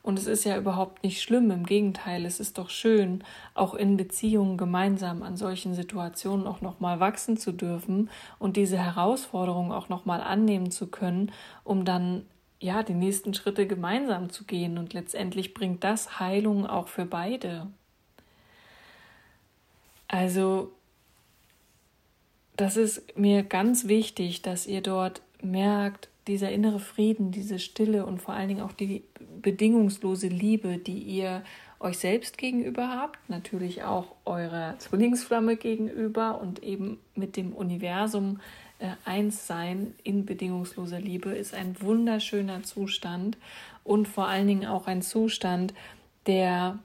Und 0.04 0.20
es 0.20 0.28
ist 0.28 0.44
ja 0.44 0.58
überhaupt 0.58 1.02
nicht 1.04 1.22
schlimm, 1.22 1.50
im 1.50 1.66
Gegenteil, 1.66 2.26
es 2.26 2.42
ist 2.42 2.58
doch 2.58 2.70
schön, 2.70 3.24
auch 3.54 3.74
in 3.74 3.96
Beziehungen 3.96 4.58
gemeinsam 4.58 5.24
an 5.24 5.38
solchen 5.38 5.74
Situationen 5.74 6.46
auch 6.46 6.60
nochmal 6.60 7.00
wachsen 7.00 7.38
zu 7.38 7.54
dürfen 7.54 8.10
und 8.38 8.58
diese 8.58 8.78
Herausforderung 8.78 9.72
auch 9.72 9.88
nochmal 9.88 10.20
annehmen 10.20 10.72
zu 10.72 10.88
können, 10.88 11.32
um 11.64 11.86
dann 11.86 12.26
ja, 12.60 12.84
die 12.84 12.94
nächsten 12.94 13.34
Schritte 13.34 13.68
gemeinsam 13.68 14.30
zu 14.30 14.46
gehen. 14.46 14.78
Und 14.78 14.94
letztendlich 14.94 15.54
bringt 15.54 15.84
das 15.84 16.20
Heilung 16.20 16.66
auch 16.66 16.88
für 16.88 17.06
beide. 17.06 17.68
Also, 20.08 20.72
das 22.56 22.78
ist 22.78 23.18
mir 23.18 23.44
ganz 23.44 23.88
wichtig, 23.88 24.42
dass 24.42 24.66
ihr 24.66 24.82
dort 24.82 25.22
merkt, 25.42 26.10
dieser 26.28 26.52
innere 26.52 26.80
Frieden, 26.80 27.32
diese 27.32 27.60
Stille 27.60 28.06
und 28.06 28.22
vor 28.22 28.34
allen 28.34 28.50
Dingen 28.50 28.62
auch 28.62 28.74
die 28.74 29.04
bedingungslose 29.42 30.28
Liebe, 30.28 30.78
die 30.78 31.00
ihr 31.00 31.44
euch 31.80 32.00
selbst 32.00 32.38
gegenüber 32.38 32.90
habt, 32.90 33.30
natürlich 33.30 33.84
auch 33.84 34.16
eurer 34.26 34.78
Zwillingsflamme 34.80 35.58
gegenüber 35.58 36.42
und 36.42 36.64
eben 36.64 37.00
mit 37.16 37.38
dem 37.38 37.54
Universum 37.54 38.40
äh, 38.79 38.89
eins 39.05 39.48
sein 39.48 39.96
in 40.03 40.25
bedingungsloser 40.25 41.00
Liebe 41.00 41.31
ist 41.31 41.53
ein 41.53 41.75
wunderschöner 41.81 42.63
Zustand 42.63 43.38
und 43.84 44.07
vor 44.07 44.27
allen 44.27 44.48
Dingen 44.48 44.65
auch 44.67 44.88
ein 44.88 45.01
Zustand, 45.01 45.74
der 46.27 46.79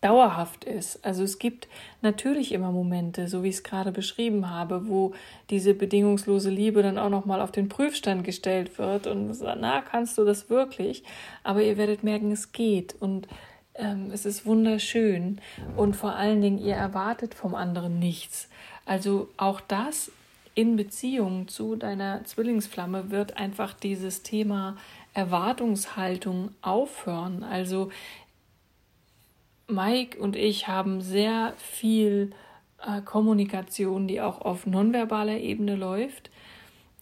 dauerhaft 0.00 0.64
ist. 0.64 1.04
Also 1.04 1.24
es 1.24 1.38
gibt 1.38 1.68
natürlich 2.02 2.52
immer 2.52 2.70
Momente, 2.70 3.28
so 3.28 3.42
wie 3.42 3.48
ich 3.48 3.56
es 3.56 3.64
gerade 3.64 3.90
beschrieben 3.90 4.48
habe, 4.48 4.88
wo 4.88 5.12
diese 5.50 5.74
bedingungslose 5.74 6.50
Liebe 6.50 6.82
dann 6.82 6.98
auch 6.98 7.10
noch 7.10 7.24
mal 7.24 7.40
auf 7.40 7.50
den 7.50 7.68
Prüfstand 7.68 8.22
gestellt 8.24 8.78
wird 8.78 9.06
und 9.06 9.34
sagt, 9.34 9.58
na, 9.60 9.80
kannst 9.80 10.16
du 10.16 10.24
das 10.24 10.48
wirklich? 10.50 11.02
Aber 11.42 11.62
ihr 11.62 11.76
werdet 11.76 12.04
merken, 12.04 12.30
es 12.30 12.52
geht 12.52 12.94
und 13.00 13.26
ähm, 13.74 14.10
es 14.12 14.24
ist 14.24 14.46
wunderschön 14.46 15.40
und 15.76 15.96
vor 15.96 16.14
allen 16.14 16.42
Dingen, 16.42 16.58
ihr 16.58 16.74
erwartet 16.74 17.34
vom 17.34 17.54
anderen 17.54 17.98
nichts. 17.98 18.48
Also 18.86 19.28
auch 19.36 19.60
das 19.60 20.12
in 20.58 20.74
Beziehung 20.74 21.46
zu 21.46 21.76
deiner 21.76 22.24
Zwillingsflamme 22.24 23.12
wird 23.12 23.36
einfach 23.36 23.74
dieses 23.74 24.24
Thema 24.24 24.76
Erwartungshaltung 25.14 26.50
aufhören. 26.62 27.44
Also 27.44 27.92
Mike 29.68 30.18
und 30.18 30.34
ich 30.34 30.66
haben 30.66 31.00
sehr 31.00 31.54
viel 31.58 32.32
äh, 32.84 33.00
Kommunikation, 33.02 34.08
die 34.08 34.20
auch 34.20 34.40
auf 34.40 34.66
nonverbaler 34.66 35.38
Ebene 35.38 35.76
läuft. 35.76 36.28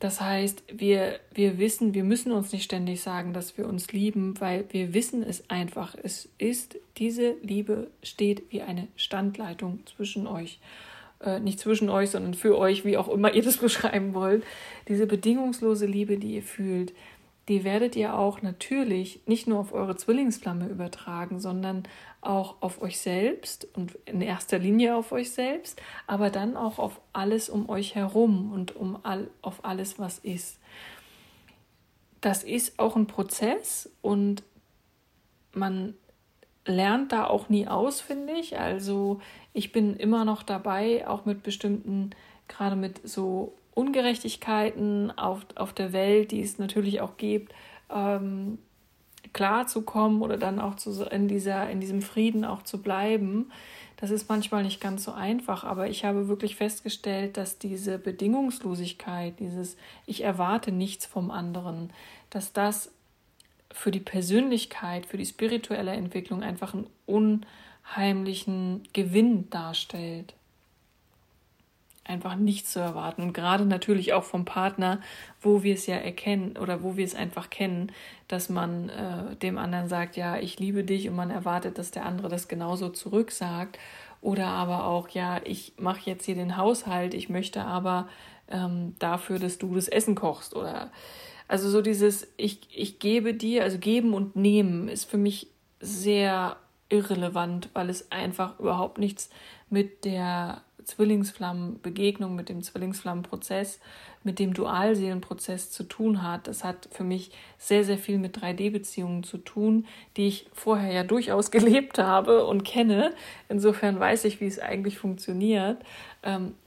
Das 0.00 0.20
heißt, 0.20 0.64
wir, 0.70 1.18
wir 1.32 1.56
wissen, 1.56 1.94
wir 1.94 2.04
müssen 2.04 2.32
uns 2.32 2.52
nicht 2.52 2.64
ständig 2.64 3.00
sagen, 3.00 3.32
dass 3.32 3.56
wir 3.56 3.66
uns 3.66 3.90
lieben, 3.90 4.38
weil 4.38 4.66
wir 4.68 4.92
wissen 4.92 5.22
es 5.22 5.48
einfach. 5.48 5.96
Es 6.02 6.28
ist, 6.36 6.76
diese 6.98 7.36
Liebe 7.40 7.90
steht 8.02 8.52
wie 8.52 8.60
eine 8.60 8.88
Standleitung 8.96 9.78
zwischen 9.86 10.26
euch 10.26 10.58
äh, 11.20 11.40
nicht 11.40 11.61
zwischen 11.61 11.88
euch, 11.88 12.11
sondern 12.11 12.35
für 12.35 12.58
euch, 12.58 12.85
wie 12.85 12.96
auch 12.96 13.08
immer 13.08 13.35
ihr 13.35 13.42
das 13.42 13.56
beschreiben 13.58 14.14
wollt, 14.14 14.44
diese 14.88 15.06
bedingungslose 15.06 15.87
Liebe, 15.87 16.18
die 16.18 16.37
ihr 16.37 16.42
fühlt, 16.42 16.92
die 17.49 17.62
werdet 17.62 17.94
ihr 17.94 18.14
auch 18.14 18.42
natürlich 18.42 19.20
nicht 19.26 19.46
nur 19.46 19.61
auf 19.61 19.73
eure 19.73 19.94
Zwillingsflamme 19.94 20.66
übertragen, 20.66 21.38
sondern 21.38 21.85
auch 22.20 22.56
auf 22.61 22.82
euch 22.82 22.99
selbst 22.99 23.68
und 23.75 23.96
in 24.04 24.20
erster 24.20 24.58
Linie 24.58 24.96
auf 24.96 25.12
euch 25.12 25.30
selbst, 25.30 25.80
aber 26.08 26.30
dann 26.30 26.56
auch 26.56 26.80
auf 26.80 27.00
alles 27.12 27.49
um 27.49 27.68
euch 27.68 27.94
herum 27.94 28.52
und 28.52 28.75
um 28.75 28.99
all, 29.04 29.30
auf 29.42 29.64
alles, 29.64 29.99
was 29.99 30.18
ist. 30.18 30.58
Das 32.20 32.42
ist 32.42 32.80
auch 32.80 32.96
ein 32.96 33.06
Prozess 33.06 33.88
und 34.02 34.42
man 35.52 35.94
lernt 36.66 37.12
da 37.12 37.26
auch 37.26 37.49
nie 37.49 37.66
aus, 37.66 38.00
finde 38.00 38.35
ich. 38.35 38.58
Also 38.58 39.20
ich 39.52 39.73
bin 39.73 39.96
immer 39.96 40.25
noch 40.25 40.42
dabei, 40.42 41.08
auch 41.08 41.25
mit 41.25 41.42
bestimmten, 41.42 42.11
gerade 42.49 42.76
mit 42.76 43.06
so 43.08 43.54
Ungerechtigkeiten 43.75 45.16
auf, 45.18 45.46
auf 45.54 45.73
der 45.73 45.92
Welt, 45.92 46.30
die 46.30 46.42
es 46.42 46.58
natürlich 46.58 47.00
auch 47.00 47.16
gibt, 47.16 47.52
ähm, 47.94 48.58
klarzukommen 49.32 50.23
oder 50.23 50.38
dann 50.38 50.61
auch 50.61 50.76
zu, 50.76 51.04
in, 51.04 51.28
dieser, 51.28 51.68
in 51.68 51.80
diesem 51.80 52.02
Frieden 52.02 52.44
auch 52.44 52.62
zu 52.62 52.80
bleiben. 52.80 53.50
Das 53.99 54.11
ist 54.11 54.28
manchmal 54.28 54.62
nicht 54.62 54.80
ganz 54.80 55.04
so 55.04 55.12
einfach, 55.12 55.64
aber 55.64 55.88
ich 55.88 56.04
habe 56.04 56.28
wirklich 56.28 56.56
festgestellt, 56.56 57.37
dass 57.37 57.58
diese 57.58 57.99
Bedingungslosigkeit, 57.99 59.38
dieses 59.40 59.76
Ich 60.04 60.23
erwarte 60.23 60.70
nichts 60.70 61.06
vom 61.06 61.30
anderen, 61.30 61.90
dass 62.30 62.52
das 62.52 62.92
für 63.73 63.90
die 63.90 64.00
Persönlichkeit, 64.00 65.06
für 65.06 65.16
die 65.16 65.26
spirituelle 65.26 65.92
Entwicklung 65.92 66.42
einfach 66.42 66.75
einen 66.75 66.87
unheimlichen 67.06 68.82
Gewinn 68.92 69.50
darstellt. 69.50 70.35
Einfach 72.04 72.37
nichts 72.37 72.73
zu 72.73 72.78
erwarten. 72.78 73.23
Und 73.23 73.32
gerade 73.32 73.64
natürlich 73.64 74.12
auch 74.12 74.23
vom 74.23 74.44
Partner, 74.44 75.00
wo 75.40 75.64
wir 75.64 75.75
es 75.75 75.87
ja 75.87 75.96
erkennen 75.96 76.56
oder 76.56 76.85
wo 76.85 76.96
wir 76.96 77.04
es 77.04 77.16
einfach 77.16 77.50
kennen, 77.50 77.90
dass 78.28 78.49
man 78.49 78.88
äh, 78.90 79.35
dem 79.37 79.58
anderen 79.58 79.88
sagt, 79.88 80.16
ja, 80.16 80.38
ich 80.38 80.61
liebe 80.61 80.85
dich 80.85 81.08
und 81.08 81.16
man 81.16 81.30
erwartet, 81.30 81.78
dass 81.78 81.90
der 81.90 82.06
andere 82.06 82.28
das 82.28 82.46
genauso 82.46 82.90
zurücksagt. 82.90 83.78
Oder 84.20 84.46
aber 84.46 84.87
auch, 84.87 85.08
ja, 85.08 85.40
ich 85.44 85.75
mache 85.78 86.00
jetzt 86.04 86.25
hier 86.25 86.37
den 86.37 86.56
Haushalt, 86.56 87.12
ich 87.12 87.28
möchte 87.28 87.64
aber 87.64 88.08
ähm, 88.49 88.94
dafür, 88.99 89.38
dass 89.38 89.58
du 89.58 89.75
das 89.75 89.88
Essen 89.88 90.14
kochst 90.14 90.54
oder 90.54 90.90
also 91.48 91.68
so 91.70 91.80
dieses, 91.80 92.28
ich, 92.36 92.60
ich 92.72 92.98
gebe 92.98 93.34
dir, 93.34 93.62
also 93.62 93.78
geben 93.78 94.14
und 94.14 94.36
nehmen 94.36 94.88
ist 94.88 95.04
für 95.04 95.18
mich 95.18 95.48
sehr 95.80 96.56
irrelevant, 96.88 97.68
weil 97.72 97.90
es 97.90 98.10
einfach 98.10 98.58
überhaupt 98.58 98.98
nichts 98.98 99.30
mit 99.70 100.04
der 100.04 100.62
Zwillingsflammenbegegnung, 100.84 102.36
mit 102.36 102.48
dem 102.48 102.62
Zwillingsflammenprozess, 102.62 103.80
mit 104.22 104.38
dem 104.38 104.54
Dualseelenprozess 104.54 105.70
zu 105.70 105.82
tun 105.82 106.22
hat. 106.22 106.46
Das 106.46 106.62
hat 106.62 106.88
für 106.92 107.02
mich 107.02 107.32
sehr, 107.58 107.84
sehr 107.84 107.98
viel 107.98 108.18
mit 108.18 108.38
3D-Beziehungen 108.38 109.24
zu 109.24 109.38
tun, 109.38 109.86
die 110.16 110.28
ich 110.28 110.46
vorher 110.52 110.92
ja 110.92 111.02
durchaus 111.02 111.50
gelebt 111.50 111.98
habe 111.98 112.46
und 112.46 112.64
kenne. 112.64 113.12
Insofern 113.48 113.98
weiß 113.98 114.24
ich, 114.24 114.40
wie 114.40 114.46
es 114.46 114.60
eigentlich 114.60 114.98
funktioniert. 114.98 115.78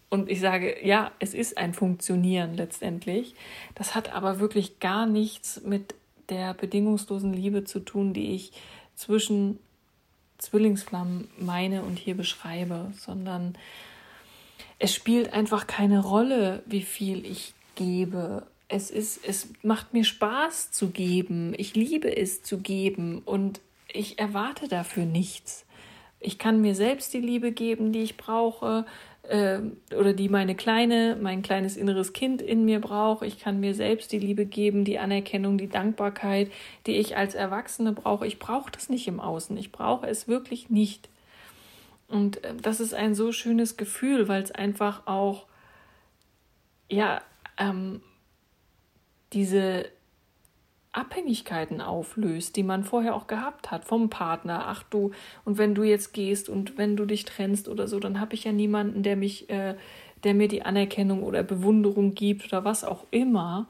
Und 0.10 0.30
ich 0.30 0.40
sage, 0.40 0.76
ja, 0.86 1.12
es 1.20 1.34
ist 1.34 1.58
ein 1.58 1.74
Funktionieren 1.74 2.56
letztendlich. 2.56 3.36
Das 3.76 3.94
hat 3.94 4.12
aber 4.12 4.40
wirklich 4.40 4.80
gar 4.80 5.06
nichts 5.06 5.62
mit 5.64 5.94
der 6.30 6.54
bedingungslosen 6.54 7.34
Liebe 7.34 7.64
zu 7.64 7.80
tun, 7.80 8.14
die 8.14 8.34
ich 8.34 8.52
zwischen 8.96 9.60
Zwillingsflammen 10.40 11.30
meine 11.38 11.84
und 11.84 12.00
hier 12.00 12.16
beschreibe, 12.16 12.92
sondern 12.98 13.56
es 14.80 14.94
spielt 14.94 15.34
einfach 15.34 15.68
keine 15.68 16.00
Rolle, 16.00 16.64
wie 16.66 16.82
viel 16.82 17.26
ich 17.26 17.54
gebe. 17.76 18.48
Es 18.68 18.90
ist, 18.90 19.20
es 19.28 19.50
macht 19.64 19.94
mir 19.94 20.06
Spaß 20.06 20.72
zu 20.72 20.90
geben. 20.90 21.54
Ich 21.58 21.76
liebe 21.76 22.16
es 22.16 22.42
zu 22.44 22.60
geben 22.60 23.22
und 23.26 23.60
ich 23.92 24.20
erwarte 24.20 24.68
dafür 24.68 25.06
nichts. 25.06 25.66
Ich 26.20 26.38
kann 26.38 26.62
mir 26.62 26.76
selbst 26.76 27.14
die 27.14 27.22
Liebe 27.22 27.52
geben, 27.52 27.92
die 27.92 28.02
ich 28.02 28.18
brauche 28.18 28.86
äh, 29.30 29.60
oder 29.96 30.14
die 30.14 30.28
meine 30.28 30.56
kleine, 30.56 31.16
mein 31.22 31.42
kleines 31.42 31.78
inneres 31.78 32.14
Kind 32.14 32.42
in 32.42 32.66
mir 32.66 32.82
braucht. 32.82 33.24
Ich 33.24 33.40
kann 33.40 33.60
mir 33.60 33.76
selbst 33.76 34.12
die 34.12 34.20
Liebe 34.20 34.46
geben, 34.46 34.86
die 34.86 35.00
Anerkennung, 35.00 35.58
die 35.58 35.70
Dankbarkeit, 35.70 36.52
die 36.88 36.96
ich 36.96 37.16
als 37.16 37.36
Erwachsene 37.36 37.94
brauche. 37.94 38.26
Ich 38.26 38.40
brauche 38.40 38.72
das 38.72 38.90
nicht 38.90 39.08
im 39.08 39.20
Außen. 39.20 39.56
Ich 39.58 39.72
brauche 39.72 40.08
es 40.08 40.28
wirklich 40.28 40.70
nicht. 40.70 41.10
Und 42.08 42.44
äh, 42.44 42.56
das 42.60 42.80
ist 42.80 42.94
ein 42.94 43.14
so 43.14 43.32
schönes 43.32 43.78
Gefühl, 43.78 44.28
weil 44.28 44.42
es 44.42 44.52
einfach 44.52 45.06
auch, 45.06 45.46
ja, 46.90 47.22
ähm, 47.58 48.02
diese 49.34 49.86
Abhängigkeiten 50.92 51.82
auflöst, 51.82 52.56
die 52.56 52.64
man 52.64 52.84
vorher 52.84 53.16
auch 53.16 53.28
gehabt 53.28 53.70
hat 53.70 53.86
vom 53.86 54.10
Partner. 54.10 54.66
Ach 54.68 54.84
du, 54.84 55.12
und 55.46 55.58
wenn 55.58 55.76
du 55.76 55.84
jetzt 55.84 56.14
gehst 56.14 56.50
und 56.50 56.78
wenn 56.78 56.96
du 56.98 57.06
dich 57.06 57.26
trennst 57.26 57.68
oder 57.68 57.88
so, 57.88 58.00
dann 58.00 58.20
habe 58.20 58.34
ich 58.34 58.44
ja 58.44 58.52
niemanden, 58.52 59.04
der 59.04 59.16
mich, 59.16 59.50
äh, 59.50 59.76
der 60.24 60.34
mir 60.34 60.48
die 60.48 60.64
Anerkennung 60.64 61.24
oder 61.24 61.44
Bewunderung 61.44 62.16
gibt 62.16 62.46
oder 62.46 62.66
was 62.66 62.84
auch 62.84 63.06
immer. 63.12 63.68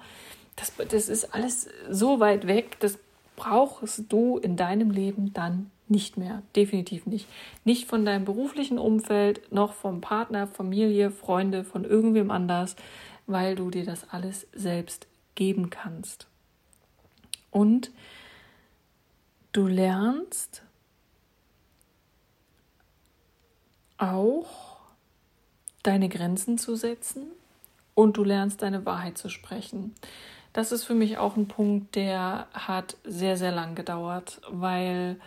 Das, 0.55 0.73
das 0.89 1.09
ist 1.09 1.33
alles 1.33 1.69
so 1.89 2.19
weit 2.19 2.47
weg, 2.47 2.77
das 2.79 2.97
brauchst 3.35 4.05
du 4.09 4.37
in 4.37 4.55
deinem 4.55 4.91
Leben 4.91 5.33
dann 5.33 5.71
nicht 5.89 6.17
mehr. 6.17 6.43
Definitiv 6.55 7.05
nicht. 7.05 7.27
Nicht 7.65 7.87
von 7.87 8.05
deinem 8.05 8.23
beruflichen 8.25 8.77
Umfeld, 8.77 9.51
noch 9.51 9.73
vom 9.73 10.01
Partner, 10.01 10.47
Familie, 10.47 11.11
Freunde, 11.11 11.63
von 11.63 11.83
irgendwem 11.83 12.31
anders, 12.31 12.75
weil 13.27 13.55
du 13.55 13.69
dir 13.71 13.85
das 13.85 14.09
alles 14.09 14.47
selbst 14.53 15.07
geben 15.35 15.69
kannst. 15.69 16.28
Und 17.51 17.91
du 19.51 19.67
lernst 19.67 20.63
auch 23.97 24.77
deine 25.83 26.09
Grenzen 26.09 26.57
zu 26.57 26.75
setzen 26.75 27.23
und 27.95 28.17
du 28.17 28.23
lernst 28.23 28.61
deine 28.61 28.85
Wahrheit 28.85 29.17
zu 29.17 29.29
sprechen. 29.29 29.93
Das 30.53 30.71
ist 30.71 30.83
für 30.83 30.95
mich 30.95 31.17
auch 31.17 31.35
ein 31.35 31.47
Punkt, 31.47 31.95
der 31.95 32.47
hat 32.53 32.97
sehr, 33.03 33.37
sehr 33.37 33.51
lang 33.51 33.75
gedauert, 33.75 34.41
weil 34.49 35.19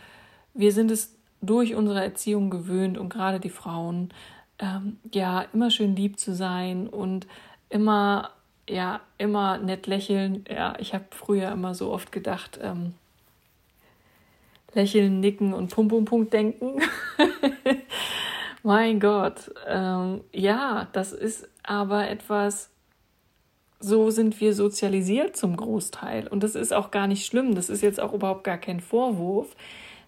wir 0.54 0.72
sind 0.72 0.90
es 0.90 1.14
durch 1.40 1.74
unsere 1.74 2.02
Erziehung 2.02 2.50
gewöhnt 2.50 2.98
und 2.98 3.08
gerade 3.08 3.40
die 3.40 3.50
Frauen, 3.50 4.10
ähm, 4.58 4.98
ja, 5.12 5.42
immer 5.52 5.70
schön 5.70 5.96
lieb 5.96 6.18
zu 6.18 6.34
sein 6.34 6.88
und 6.88 7.26
immer, 7.68 8.30
ja, 8.72 9.00
immer 9.18 9.58
nett 9.58 9.86
lächeln. 9.86 10.44
Ja, 10.48 10.74
ich 10.78 10.94
habe 10.94 11.04
früher 11.10 11.52
immer 11.52 11.74
so 11.74 11.92
oft 11.92 12.10
gedacht, 12.10 12.58
ähm, 12.62 12.94
lächeln, 14.72 15.20
nicken 15.20 15.52
und 15.52 15.70
Pum 15.72 15.88
Pum 15.88 16.04
Punkt 16.04 16.32
denken. 16.32 16.80
mein 18.62 19.00
Gott, 19.00 19.52
ähm, 19.68 20.22
ja, 20.32 20.88
das 20.92 21.12
ist 21.12 21.48
aber 21.62 22.08
etwas, 22.08 22.70
so 23.78 24.10
sind 24.10 24.40
wir 24.40 24.54
sozialisiert 24.54 25.36
zum 25.36 25.56
Großteil. 25.56 26.28
Und 26.28 26.42
das 26.42 26.54
ist 26.54 26.72
auch 26.72 26.90
gar 26.90 27.06
nicht 27.06 27.26
schlimm. 27.26 27.54
Das 27.54 27.68
ist 27.68 27.82
jetzt 27.82 28.00
auch 28.00 28.12
überhaupt 28.12 28.44
gar 28.44 28.58
kein 28.58 28.80
Vorwurf. 28.80 29.54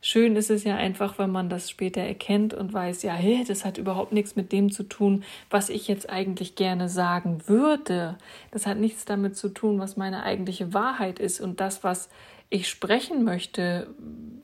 Schön 0.07 0.37
ist 0.37 0.51
es 0.51 0.65
ja 0.65 0.77
einfach, 0.77 1.17
wenn 1.17 1.31
man 1.31 1.49
das 1.49 1.71
später 1.71 2.03
erkennt 2.03 2.53
und 2.53 2.75
weiß, 2.75 3.05
ja, 3.05 3.15
hey, 3.15 3.43
das 3.49 3.65
hat 3.65 3.79
überhaupt 3.79 4.13
nichts 4.13 4.37
mit 4.37 4.53
dem 4.53 4.71
zu 4.71 4.83
tun, 4.83 5.25
was 5.49 5.71
ich 5.71 5.89
jetzt 5.89 6.11
eigentlich 6.11 6.57
gerne 6.57 6.91
sagen 6.91 7.41
würde. 7.47 8.19
Das 8.51 8.67
hat 8.67 8.77
nichts 8.77 9.07
damit 9.07 9.35
zu 9.35 9.49
tun, 9.49 9.79
was 9.79 9.97
meine 9.97 10.23
eigentliche 10.23 10.75
Wahrheit 10.75 11.19
ist 11.19 11.41
und 11.41 11.59
das, 11.59 11.85
was 11.85 12.11
ich 12.51 12.69
sprechen 12.69 13.25
möchte, 13.25 13.87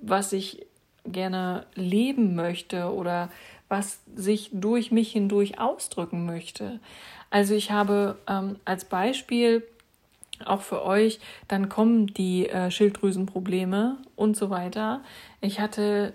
was 0.00 0.32
ich 0.32 0.66
gerne 1.04 1.66
leben 1.74 2.34
möchte 2.34 2.90
oder 2.90 3.28
was 3.68 4.00
sich 4.14 4.48
durch 4.54 4.90
mich 4.90 5.12
hindurch 5.12 5.60
ausdrücken 5.60 6.24
möchte. 6.24 6.80
Also 7.28 7.52
ich 7.52 7.70
habe 7.70 8.16
ähm, 8.26 8.56
als 8.64 8.86
Beispiel 8.86 9.62
auch 10.44 10.62
für 10.62 10.84
euch, 10.84 11.20
dann 11.48 11.68
kommen 11.68 12.06
die 12.06 12.48
äh, 12.48 12.70
Schilddrüsenprobleme 12.70 13.98
und 14.16 14.36
so 14.36 14.50
weiter. 14.50 15.02
Ich 15.40 15.60
hatte 15.60 16.14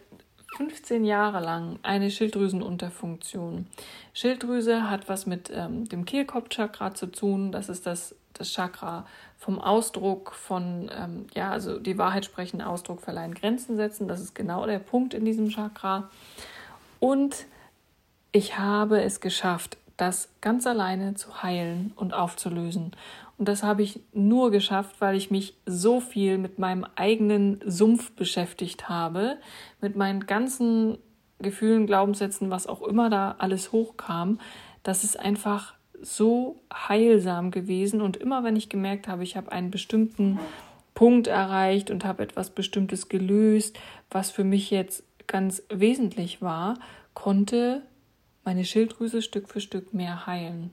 15 0.58 1.04
Jahre 1.04 1.40
lang 1.42 1.80
eine 1.84 2.10
Schilddrüsenunterfunktion. 2.10 3.68
Schilddrüse 4.14 4.90
hat 4.90 5.10
was 5.10 5.26
mit 5.26 5.52
ähm, 5.54 5.90
dem 5.90 6.06
Kehlkopfchakra 6.06 6.94
zu 6.94 7.08
tun. 7.08 7.52
Das 7.52 7.68
ist 7.68 7.86
das, 7.86 8.16
das 8.34 8.54
Chakra 8.54 9.06
vom 9.38 9.60
Ausdruck 9.60 10.34
von, 10.34 10.90
ähm, 10.98 11.28
ja, 11.34 11.52
also 11.52 11.80
die 11.80 11.98
Wahrheit 11.98 12.24
sprechen, 12.24 12.62
Ausdruck 12.62 13.02
verleihen, 13.02 13.34
Grenzen 13.34 13.76
setzen. 13.76 14.08
Das 14.08 14.22
ist 14.22 14.34
genau 14.34 14.66
der 14.66 14.80
Punkt 14.80 15.14
in 15.14 15.26
diesem 15.26 15.50
Chakra. 15.50 16.10
Und 17.00 17.46
ich 18.32 18.58
habe 18.58 19.02
es 19.02 19.20
geschafft, 19.20 19.78
das 19.98 20.30
ganz 20.42 20.68
alleine 20.68 21.16
zu 21.16 21.42
heilen 21.42 21.94
und 21.96 22.14
aufzulösen. 22.14 22.92
Und 23.38 23.48
das 23.48 23.64
habe 23.64 23.84
ich 23.84 24.00
nur 24.14 24.52
geschafft, 24.52 24.96
weil 25.00 25.16
ich 25.16 25.32
mich 25.32 25.56
so 25.66 26.00
viel 26.00 26.38
mit 26.38 26.60
meinem 26.60 26.86
eigenen 26.96 27.60
Sumpf 27.66 28.12
beschäftigt 28.12 28.88
habe, 28.88 29.38
mit 29.82 29.96
meinen 29.96 30.26
ganzen 30.26 30.98
Gefühlen, 31.40 31.86
Glaubenssätzen, 31.86 32.50
was 32.50 32.68
auch 32.68 32.82
immer 32.82 33.10
da 33.10 33.36
alles 33.38 33.72
hochkam. 33.72 34.40
Das 34.84 35.04
ist 35.04 35.20
einfach 35.20 35.74
so 36.02 36.62
heilsam 36.74 37.52
gewesen. 37.52 38.02
Und 38.02 38.18
immer 38.18 38.44
wenn 38.44 38.56
ich 38.56 38.70
gemerkt 38.70 39.08
habe, 39.08 39.24
ich 39.24 39.36
habe 39.36 39.52
einen 39.52 39.72
bestimmten 39.72 40.40
Punkt 40.94 41.28
erreicht 41.28 41.92
und 41.92 42.06
habe 42.06 42.24
etwas 42.24 42.52
Bestimmtes 42.52 43.10
gelöst, 43.10 43.78
was 44.10 44.32
für 44.32 44.46
mich 44.46 44.72
jetzt 44.72 45.04
ganz 45.28 45.64
wesentlich 45.70 46.42
war, 46.42 46.76
konnte 47.14 47.82
meine 48.46 48.64
Schilddrüse 48.64 49.22
Stück 49.22 49.50
für 49.50 49.60
Stück 49.60 49.94
mehr 49.94 50.26
heilen. 50.28 50.72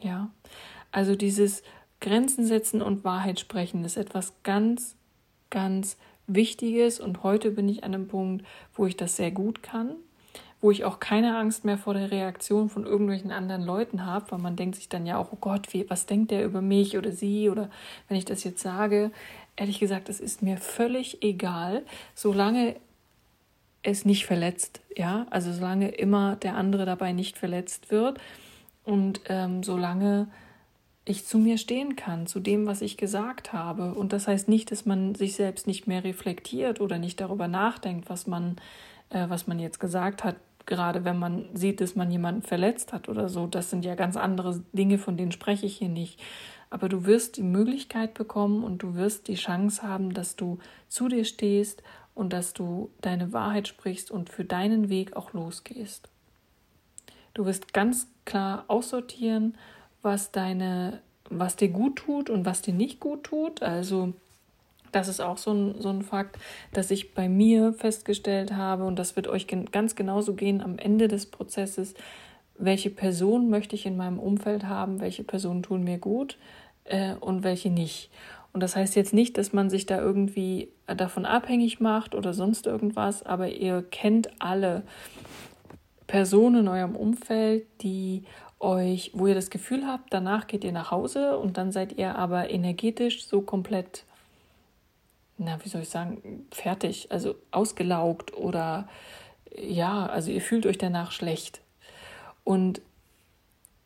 Ja, 0.00 0.30
also 0.92 1.16
dieses 1.16 1.62
Grenzen 2.00 2.44
setzen 2.44 2.82
und 2.82 3.04
Wahrheit 3.04 3.40
sprechen 3.40 3.84
ist 3.84 3.96
etwas 3.96 4.34
ganz, 4.42 4.96
ganz 5.50 5.96
Wichtiges 6.26 7.00
und 7.00 7.22
heute 7.22 7.50
bin 7.50 7.68
ich 7.68 7.84
an 7.84 7.94
einem 7.94 8.06
Punkt, 8.06 8.44
wo 8.74 8.86
ich 8.86 8.96
das 8.96 9.16
sehr 9.16 9.30
gut 9.30 9.62
kann, 9.62 9.96
wo 10.60 10.70
ich 10.70 10.84
auch 10.84 11.00
keine 11.00 11.36
Angst 11.36 11.64
mehr 11.64 11.78
vor 11.78 11.94
der 11.94 12.10
Reaktion 12.10 12.68
von 12.68 12.84
irgendwelchen 12.84 13.32
anderen 13.32 13.62
Leuten 13.62 14.04
habe, 14.04 14.30
weil 14.30 14.38
man 14.38 14.56
denkt 14.56 14.76
sich 14.76 14.88
dann 14.88 15.06
ja 15.06 15.16
auch, 15.18 15.32
oh 15.32 15.38
Gott, 15.40 15.72
wie, 15.72 15.88
was 15.88 16.06
denkt 16.06 16.30
der 16.30 16.44
über 16.44 16.60
mich 16.60 16.98
oder 16.98 17.12
sie 17.12 17.48
oder 17.48 17.70
wenn 18.08 18.18
ich 18.18 18.24
das 18.24 18.44
jetzt 18.44 18.60
sage. 18.60 19.10
Ehrlich 19.56 19.80
gesagt, 19.80 20.08
es 20.08 20.20
ist 20.20 20.42
mir 20.42 20.58
völlig 20.58 21.22
egal, 21.22 21.84
solange 22.14 22.76
es 23.82 24.04
nicht 24.04 24.26
verletzt, 24.26 24.80
ja, 24.96 25.26
also 25.30 25.52
solange 25.52 25.88
immer 25.88 26.36
der 26.36 26.56
andere 26.56 26.84
dabei 26.84 27.12
nicht 27.12 27.38
verletzt 27.38 27.90
wird 27.90 28.18
und 28.84 29.20
ähm, 29.28 29.62
solange 29.62 30.28
ich 31.04 31.24
zu 31.24 31.38
mir 31.38 31.56
stehen 31.58 31.96
kann, 31.96 32.26
zu 32.26 32.38
dem, 32.38 32.66
was 32.66 32.82
ich 32.82 32.96
gesagt 32.96 33.52
habe. 33.52 33.94
Und 33.94 34.12
das 34.12 34.28
heißt 34.28 34.48
nicht, 34.48 34.70
dass 34.70 34.84
man 34.84 35.14
sich 35.14 35.34
selbst 35.34 35.66
nicht 35.66 35.86
mehr 35.86 36.04
reflektiert 36.04 36.80
oder 36.80 36.98
nicht 36.98 37.20
darüber 37.20 37.48
nachdenkt, 37.48 38.10
was 38.10 38.26
man, 38.26 38.56
äh, 39.10 39.28
was 39.28 39.46
man 39.46 39.58
jetzt 39.58 39.80
gesagt 39.80 40.22
hat, 40.22 40.36
gerade 40.66 41.04
wenn 41.04 41.18
man 41.18 41.46
sieht, 41.54 41.80
dass 41.80 41.96
man 41.96 42.10
jemanden 42.10 42.42
verletzt 42.42 42.92
hat 42.92 43.08
oder 43.08 43.30
so. 43.30 43.46
Das 43.46 43.70
sind 43.70 43.86
ja 43.86 43.94
ganz 43.94 44.16
andere 44.16 44.62
Dinge, 44.72 44.98
von 44.98 45.16
denen 45.16 45.32
spreche 45.32 45.64
ich 45.64 45.78
hier 45.78 45.88
nicht. 45.88 46.20
Aber 46.68 46.90
du 46.90 47.06
wirst 47.06 47.38
die 47.38 47.42
Möglichkeit 47.42 48.12
bekommen 48.12 48.62
und 48.62 48.82
du 48.82 48.94
wirst 48.94 49.28
die 49.28 49.36
Chance 49.36 49.82
haben, 49.82 50.12
dass 50.12 50.36
du 50.36 50.58
zu 50.88 51.08
dir 51.08 51.24
stehst 51.24 51.82
und 52.18 52.32
dass 52.32 52.52
du 52.52 52.90
deine 53.00 53.32
Wahrheit 53.32 53.68
sprichst 53.68 54.10
und 54.10 54.28
für 54.28 54.44
deinen 54.44 54.88
Weg 54.88 55.16
auch 55.16 55.32
losgehst. 55.32 56.08
Du 57.32 57.46
wirst 57.46 57.72
ganz 57.72 58.08
klar 58.24 58.64
aussortieren, 58.66 59.56
was 60.02 60.32
deine, 60.32 61.00
was 61.30 61.54
dir 61.54 61.68
gut 61.68 61.94
tut 61.94 62.28
und 62.28 62.44
was 62.44 62.60
dir 62.60 62.74
nicht 62.74 62.98
gut 62.98 63.22
tut. 63.22 63.62
Also 63.62 64.14
das 64.90 65.06
ist 65.06 65.20
auch 65.20 65.38
so 65.38 65.52
ein, 65.52 65.80
so 65.80 65.90
ein 65.90 66.02
Fakt, 66.02 66.38
dass 66.72 66.90
ich 66.90 67.14
bei 67.14 67.28
mir 67.28 67.72
festgestellt 67.72 68.52
habe, 68.52 68.84
und 68.84 68.98
das 68.98 69.14
wird 69.14 69.28
euch 69.28 69.46
ganz 69.46 69.94
genauso 69.94 70.34
gehen 70.34 70.60
am 70.60 70.76
Ende 70.76 71.06
des 71.06 71.26
Prozesses, 71.26 71.94
welche 72.58 72.90
Personen 72.90 73.48
möchte 73.48 73.76
ich 73.76 73.86
in 73.86 73.96
meinem 73.96 74.18
Umfeld 74.18 74.64
haben, 74.64 74.98
welche 74.98 75.22
Personen 75.22 75.62
tun 75.62 75.84
mir 75.84 75.98
gut 75.98 76.36
äh, 76.82 77.14
und 77.14 77.44
welche 77.44 77.70
nicht. 77.70 78.10
Und 78.58 78.62
das 78.62 78.74
heißt 78.74 78.96
jetzt 78.96 79.14
nicht, 79.14 79.38
dass 79.38 79.52
man 79.52 79.70
sich 79.70 79.86
da 79.86 80.00
irgendwie 80.00 80.72
davon 80.88 81.26
abhängig 81.26 81.78
macht 81.78 82.16
oder 82.16 82.34
sonst 82.34 82.66
irgendwas, 82.66 83.22
aber 83.22 83.50
ihr 83.50 83.82
kennt 83.88 84.30
alle 84.40 84.82
Personen 86.08 86.62
in 86.62 86.68
eurem 86.68 86.96
Umfeld, 86.96 87.68
die 87.82 88.24
euch, 88.58 89.12
wo 89.14 89.28
ihr 89.28 89.36
das 89.36 89.50
Gefühl 89.50 89.86
habt, 89.86 90.12
danach 90.12 90.48
geht 90.48 90.64
ihr 90.64 90.72
nach 90.72 90.90
Hause 90.90 91.38
und 91.38 91.56
dann 91.56 91.70
seid 91.70 91.98
ihr 91.98 92.16
aber 92.16 92.50
energetisch 92.50 93.26
so 93.26 93.42
komplett, 93.42 94.02
na, 95.36 95.64
wie 95.64 95.68
soll 95.68 95.82
ich 95.82 95.88
sagen, 95.88 96.44
fertig, 96.50 97.12
also 97.12 97.36
ausgelaugt 97.52 98.36
oder 98.36 98.88
ja, 99.56 100.06
also 100.06 100.32
ihr 100.32 100.42
fühlt 100.42 100.66
euch 100.66 100.78
danach 100.78 101.12
schlecht. 101.12 101.60
Und 102.42 102.80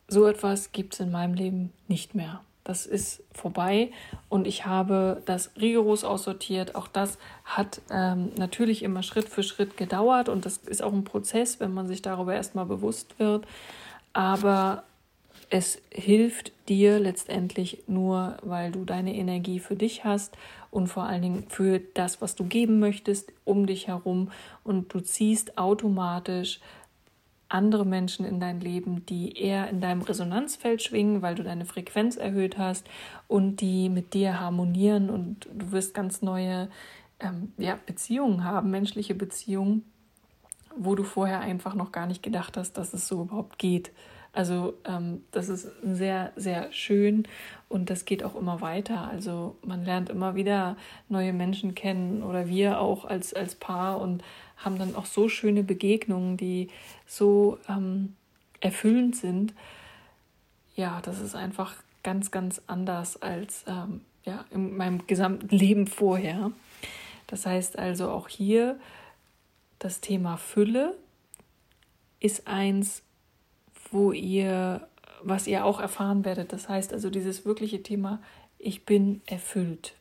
so 0.07 0.25
etwas 0.25 0.71
gibt 0.71 0.95
es 0.95 0.99
in 0.99 1.11
meinem 1.11 1.35
Leben 1.35 1.71
nicht 1.87 2.15
mehr. 2.15 2.41
Das 2.63 2.85
ist 2.85 3.23
vorbei 3.33 3.91
und 4.29 4.47
ich 4.47 4.65
habe 4.65 5.21
das 5.25 5.51
rigoros 5.59 6.05
aussortiert. 6.05 6.75
Auch 6.75 6.87
das 6.87 7.17
hat 7.43 7.81
ähm, 7.91 8.31
natürlich 8.37 8.83
immer 8.83 9.03
Schritt 9.03 9.27
für 9.27 9.43
Schritt 9.43 9.75
gedauert 9.75 10.29
und 10.29 10.45
das 10.45 10.57
ist 10.57 10.81
auch 10.81 10.93
ein 10.93 11.03
Prozess, 11.03 11.59
wenn 11.59 11.73
man 11.73 11.87
sich 11.87 12.01
darüber 12.01 12.33
erstmal 12.33 12.65
bewusst 12.65 13.19
wird. 13.19 13.45
Aber 14.13 14.83
es 15.49 15.81
hilft 15.91 16.51
dir 16.69 16.99
letztendlich 16.99 17.83
nur, 17.85 18.37
weil 18.41 18.71
du 18.71 18.85
deine 18.85 19.13
Energie 19.13 19.59
für 19.59 19.75
dich 19.75 20.03
hast 20.03 20.35
und 20.71 20.87
vor 20.87 21.03
allen 21.03 21.21
Dingen 21.21 21.45
für 21.49 21.79
das, 21.79 22.21
was 22.21 22.35
du 22.35 22.45
geben 22.45 22.79
möchtest, 22.79 23.31
um 23.43 23.67
dich 23.67 23.87
herum 23.87 24.31
und 24.63 24.93
du 24.93 24.99
ziehst 25.01 25.57
automatisch 25.57 26.59
andere 27.53 27.85
Menschen 27.85 28.25
in 28.25 28.39
dein 28.39 28.59
Leben, 28.59 29.05
die 29.05 29.37
eher 29.37 29.69
in 29.69 29.79
deinem 29.79 30.01
Resonanzfeld 30.01 30.81
schwingen, 30.81 31.21
weil 31.21 31.35
du 31.35 31.43
deine 31.43 31.65
Frequenz 31.65 32.17
erhöht 32.17 32.57
hast 32.57 32.87
und 33.27 33.57
die 33.57 33.89
mit 33.89 34.13
dir 34.13 34.39
harmonieren 34.39 35.09
und 35.09 35.47
du 35.53 35.71
wirst 35.71 35.93
ganz 35.93 36.21
neue 36.21 36.69
ähm, 37.19 37.53
ja, 37.57 37.77
Beziehungen 37.85 38.43
haben, 38.43 38.71
menschliche 38.71 39.13
Beziehungen, 39.13 39.83
wo 40.75 40.95
du 40.95 41.03
vorher 41.03 41.41
einfach 41.41 41.75
noch 41.75 41.91
gar 41.91 42.07
nicht 42.07 42.23
gedacht 42.23 42.57
hast, 42.57 42.73
dass 42.73 42.93
es 42.93 43.07
so 43.07 43.21
überhaupt 43.21 43.59
geht. 43.59 43.91
Also 44.35 44.73
ähm, 44.85 45.21
das 45.29 45.47
ist 45.47 45.69
sehr, 45.83 46.31
sehr 46.35 46.71
schön 46.71 47.27
und 47.69 47.91
das 47.91 48.05
geht 48.05 48.23
auch 48.23 48.35
immer 48.35 48.61
weiter. 48.61 49.07
Also 49.07 49.57
man 49.63 49.85
lernt 49.85 50.09
immer 50.09 50.33
wieder 50.33 50.75
neue 51.07 51.33
Menschen 51.33 51.75
kennen 51.75 52.23
oder 52.23 52.47
wir 52.47 52.79
auch 52.79 53.05
als, 53.05 53.35
als 53.35 53.53
Paar 53.53 54.01
und 54.01 54.23
haben 54.63 54.77
dann 54.77 54.95
auch 54.95 55.05
so 55.05 55.29
schöne 55.29 55.63
Begegnungen, 55.63 56.37
die 56.37 56.69
so 57.05 57.57
ähm, 57.67 58.15
erfüllend 58.59 59.15
sind. 59.15 59.53
Ja, 60.75 61.01
das 61.01 61.19
ist 61.19 61.35
einfach 61.35 61.75
ganz, 62.03 62.31
ganz 62.31 62.61
anders 62.67 63.21
als 63.21 63.63
ähm, 63.67 64.01
ja, 64.25 64.45
in 64.51 64.75
meinem 64.75 65.05
gesamten 65.07 65.55
Leben 65.55 65.87
vorher. 65.87 66.51
Das 67.27 67.45
heißt 67.45 67.77
also 67.79 68.09
auch 68.09 68.27
hier, 68.27 68.79
das 69.79 70.01
Thema 70.01 70.37
Fülle 70.37 70.95
ist 72.19 72.47
eins, 72.47 73.01
wo 73.91 74.11
ihr, 74.11 74.87
was 75.21 75.47
ihr 75.47 75.65
auch 75.65 75.79
erfahren 75.79 76.25
werdet. 76.25 76.53
Das 76.53 76.69
heißt 76.69 76.93
also 76.93 77.09
dieses 77.09 77.45
wirkliche 77.45 77.83
Thema, 77.83 78.21
ich 78.59 78.85
bin 78.85 79.21
erfüllt. 79.25 79.93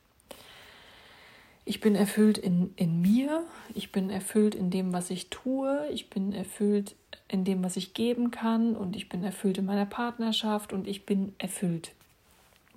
Ich 1.64 1.81
bin 1.81 1.94
erfüllt 1.94 2.38
in, 2.38 2.72
in 2.77 3.01
mir, 3.01 3.44
ich 3.75 3.92
bin 3.92 4.11
erfüllt 4.11 4.55
in 4.55 4.70
dem, 4.70 4.92
was 4.92 5.11
ich 5.11 5.31
tue, 5.31 5.87
ich 5.92 6.11
bin 6.11 6.33
erfüllt 6.33 6.96
in 7.29 7.44
dem, 7.44 7.62
was 7.62 7.77
ich 7.77 7.94
geben 7.94 8.31
kann 8.31 8.75
und 8.75 8.96
ich 8.96 9.09
bin 9.09 9.22
erfüllt 9.22 9.59
in 9.59 9.64
meiner 9.64 9.87
Partnerschaft 9.87 10.72
und 10.72 10.88
ich 10.88 11.07
bin 11.07 11.35
erfüllt. 11.38 11.92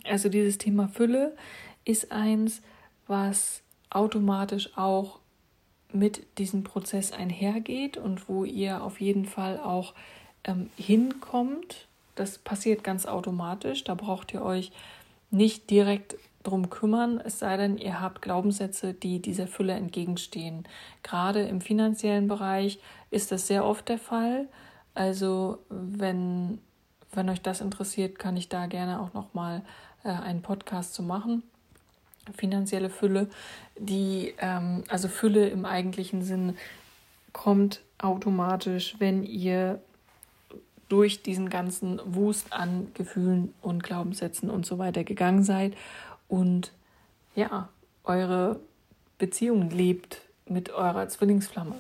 Also 0.03 0.29
dieses 0.29 0.59
Thema 0.59 0.87
Fülle 0.87 1.35
ist 1.83 2.11
eins, 2.11 2.61
was 3.07 3.61
automatisch 3.89 4.77
auch 4.77 5.19
mit 5.91 6.25
diesem 6.37 6.63
Prozess 6.63 7.11
einhergeht 7.11 7.97
und 7.97 8.29
wo 8.29 8.43
ihr 8.43 8.83
auf 8.83 9.01
jeden 9.01 9.25
Fall 9.25 9.59
auch 9.59 9.93
ähm, 10.43 10.69
hinkommt. 10.77 11.87
Das 12.15 12.37
passiert 12.37 12.83
ganz 12.83 13.05
automatisch. 13.05 13.83
Da 13.83 13.95
braucht 13.95 14.33
ihr 14.33 14.43
euch 14.43 14.71
nicht 15.31 15.69
direkt 15.69 16.15
drum 16.47 16.69
kümmern, 16.69 17.21
es 17.23 17.39
sei 17.39 17.57
denn, 17.57 17.77
ihr 17.77 17.99
habt 17.99 18.21
Glaubenssätze, 18.21 18.93
die 18.93 19.21
dieser 19.21 19.47
Fülle 19.47 19.73
entgegenstehen. 19.73 20.67
Gerade 21.03 21.41
im 21.43 21.61
finanziellen 21.61 22.27
Bereich 22.27 22.79
ist 23.11 23.31
das 23.31 23.47
sehr 23.47 23.65
oft 23.65 23.89
der 23.89 23.97
Fall. 23.97 24.47
Also 24.93 25.59
wenn, 25.69 26.59
wenn 27.11 27.29
euch 27.29 27.41
das 27.41 27.61
interessiert, 27.61 28.19
kann 28.19 28.37
ich 28.37 28.49
da 28.49 28.67
gerne 28.67 29.01
auch 29.01 29.13
noch 29.13 29.33
mal 29.33 29.61
äh, 30.03 30.09
einen 30.09 30.41
Podcast 30.41 30.93
zu 30.93 31.03
machen. 31.03 31.43
Finanzielle 32.35 32.89
Fülle, 32.89 33.29
die 33.77 34.33
ähm, 34.39 34.83
also 34.87 35.07
Fülle 35.07 35.49
im 35.49 35.65
eigentlichen 35.65 36.21
Sinn 36.23 36.55
kommt 37.33 37.81
automatisch, 37.97 38.95
wenn 38.99 39.23
ihr 39.23 39.81
durch 40.87 41.23
diesen 41.23 41.49
ganzen 41.49 41.99
Wust 42.05 42.53
an 42.53 42.87
Gefühlen 42.93 43.53
und 43.61 43.83
Glaubenssätzen 43.83 44.49
und 44.49 44.65
so 44.65 44.77
weiter 44.77 45.03
gegangen 45.03 45.43
seid 45.43 45.73
und 46.27 46.71
ja, 47.35 47.69
eure 48.03 48.59
Beziehung 49.17 49.69
lebt 49.69 50.21
mit 50.47 50.71
eurer 50.71 51.07
Zwillingsflamme. 51.07 51.75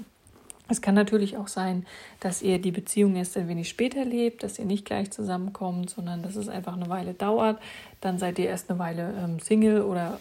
Es 0.67 0.81
kann 0.81 0.95
natürlich 0.95 1.37
auch 1.37 1.47
sein, 1.47 1.85
dass 2.19 2.41
ihr 2.41 2.59
die 2.59 2.71
Beziehung 2.71 3.15
erst 3.15 3.37
ein 3.37 3.47
wenig 3.47 3.69
später 3.69 4.03
lebt, 4.03 4.41
dass 4.41 4.57
ihr 4.57 4.65
nicht 4.65 4.85
gleich 4.85 5.11
zusammenkommt, 5.11 5.91
sondern 5.91 6.23
dass 6.23 6.35
es 6.35 6.49
einfach 6.49 6.73
eine 6.73 6.89
Weile 6.89 7.13
dauert. 7.13 7.61
Dann 8.01 8.17
seid 8.17 8.39
ihr 8.39 8.47
erst 8.47 8.69
eine 8.69 8.79
Weile 8.79 9.13
ähm, 9.23 9.39
Single 9.39 9.81
oder 9.81 10.19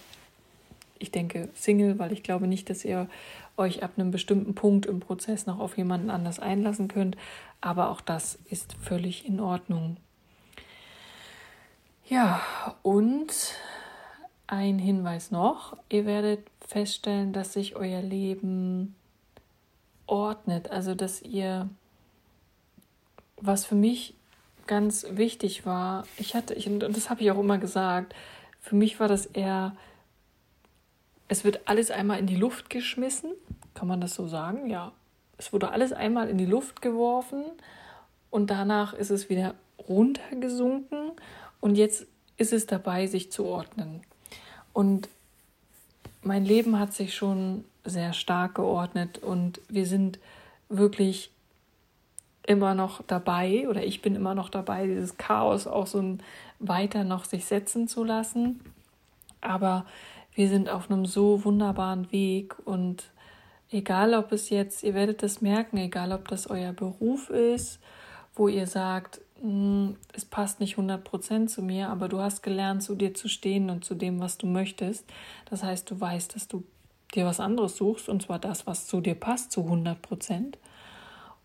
ich 0.98 1.10
denke 1.10 1.48
Single, 1.54 1.98
weil 1.98 2.12
ich 2.12 2.22
glaube 2.22 2.46
nicht, 2.46 2.68
dass 2.68 2.84
ihr 2.84 3.08
euch 3.56 3.82
ab 3.82 3.92
einem 3.96 4.10
bestimmten 4.10 4.54
Punkt 4.54 4.84
im 4.84 5.00
Prozess 5.00 5.46
noch 5.46 5.60
auf 5.60 5.78
jemanden 5.78 6.10
anders 6.10 6.40
einlassen 6.40 6.88
könnt. 6.88 7.16
Aber 7.60 7.88
auch 7.90 8.02
das 8.02 8.38
ist 8.50 8.74
völlig 8.82 9.26
in 9.26 9.40
Ordnung. 9.40 9.96
Ja, 12.06 12.42
und 12.82 13.32
ein 14.46 14.78
Hinweis 14.78 15.30
noch, 15.30 15.76
ihr 15.88 16.06
werdet 16.06 16.40
feststellen, 16.66 17.32
dass 17.32 17.52
sich 17.52 17.76
euer 17.76 18.02
Leben 18.02 18.94
ordnet, 20.06 20.70
also 20.70 20.94
dass 20.94 21.22
ihr, 21.22 21.68
was 23.36 23.64
für 23.64 23.74
mich 23.74 24.14
ganz 24.66 25.06
wichtig 25.10 25.66
war, 25.66 26.04
ich 26.18 26.34
hatte, 26.34 26.54
ich, 26.54 26.68
und 26.68 26.80
das 26.80 27.10
habe 27.10 27.22
ich 27.22 27.30
auch 27.30 27.38
immer 27.38 27.58
gesagt, 27.58 28.14
für 28.60 28.76
mich 28.76 29.00
war 29.00 29.08
das 29.08 29.26
eher, 29.26 29.76
es 31.28 31.44
wird 31.44 31.60
alles 31.66 31.90
einmal 31.90 32.18
in 32.18 32.26
die 32.26 32.36
Luft 32.36 32.70
geschmissen, 32.70 33.32
kann 33.74 33.88
man 33.88 34.00
das 34.00 34.14
so 34.14 34.26
sagen? 34.26 34.68
Ja, 34.68 34.92
es 35.36 35.52
wurde 35.52 35.70
alles 35.70 35.92
einmal 35.92 36.28
in 36.28 36.38
die 36.38 36.46
Luft 36.46 36.80
geworfen 36.80 37.44
und 38.30 38.50
danach 38.50 38.94
ist 38.94 39.10
es 39.10 39.28
wieder 39.28 39.54
runtergesunken. 39.88 41.12
Und 41.60 41.76
jetzt 41.76 42.06
ist 42.36 42.52
es 42.52 42.66
dabei, 42.66 43.06
sich 43.06 43.30
zu 43.30 43.44
ordnen. 43.44 44.02
Und 44.74 45.08
mein 46.22 46.44
Leben 46.44 46.78
hat 46.78 46.92
sich 46.92 47.14
schon 47.14 47.64
sehr 47.84 48.12
stark 48.12 48.56
geordnet 48.56 49.18
und 49.18 49.60
wir 49.68 49.86
sind 49.86 50.18
wirklich 50.68 51.30
immer 52.46 52.74
noch 52.74 53.02
dabei 53.06 53.68
oder 53.68 53.84
ich 53.84 54.02
bin 54.02 54.14
immer 54.14 54.34
noch 54.34 54.50
dabei, 54.50 54.86
dieses 54.86 55.16
Chaos 55.16 55.66
auch 55.66 55.86
so 55.86 56.18
weiter 56.58 57.04
noch 57.04 57.24
sich 57.24 57.46
setzen 57.46 57.88
zu 57.88 58.04
lassen. 58.04 58.60
Aber 59.40 59.86
wir 60.34 60.48
sind 60.48 60.68
auf 60.68 60.90
einem 60.90 61.06
so 61.06 61.44
wunderbaren 61.44 62.10
Weg 62.10 62.56
und 62.66 63.04
egal 63.70 64.14
ob 64.14 64.32
es 64.32 64.50
jetzt, 64.50 64.82
ihr 64.82 64.94
werdet 64.94 65.22
das 65.22 65.40
merken, 65.40 65.76
egal 65.76 66.12
ob 66.12 66.28
das 66.28 66.48
euer 66.48 66.72
Beruf 66.72 67.30
ist, 67.30 67.78
wo 68.34 68.48
ihr 68.48 68.66
sagt, 68.66 69.20
es 70.12 70.24
passt 70.24 70.60
nicht 70.60 70.76
100% 70.76 71.48
zu 71.48 71.62
mir, 71.62 71.90
aber 71.90 72.08
du 72.08 72.18
hast 72.20 72.42
gelernt, 72.42 72.82
zu 72.82 72.94
dir 72.94 73.12
zu 73.14 73.28
stehen 73.28 73.68
und 73.68 73.84
zu 73.84 73.94
dem, 73.94 74.20
was 74.20 74.38
du 74.38 74.46
möchtest. 74.46 75.04
Das 75.50 75.62
heißt, 75.62 75.90
du 75.90 76.00
weißt, 76.00 76.34
dass 76.34 76.48
du 76.48 76.64
dir 77.14 77.26
was 77.26 77.40
anderes 77.40 77.76
suchst, 77.76 78.08
und 78.08 78.22
zwar 78.22 78.38
das, 78.38 78.66
was 78.66 78.86
zu 78.86 79.00
dir 79.00 79.14
passt, 79.14 79.52
zu 79.52 79.60
100%. 79.62 80.54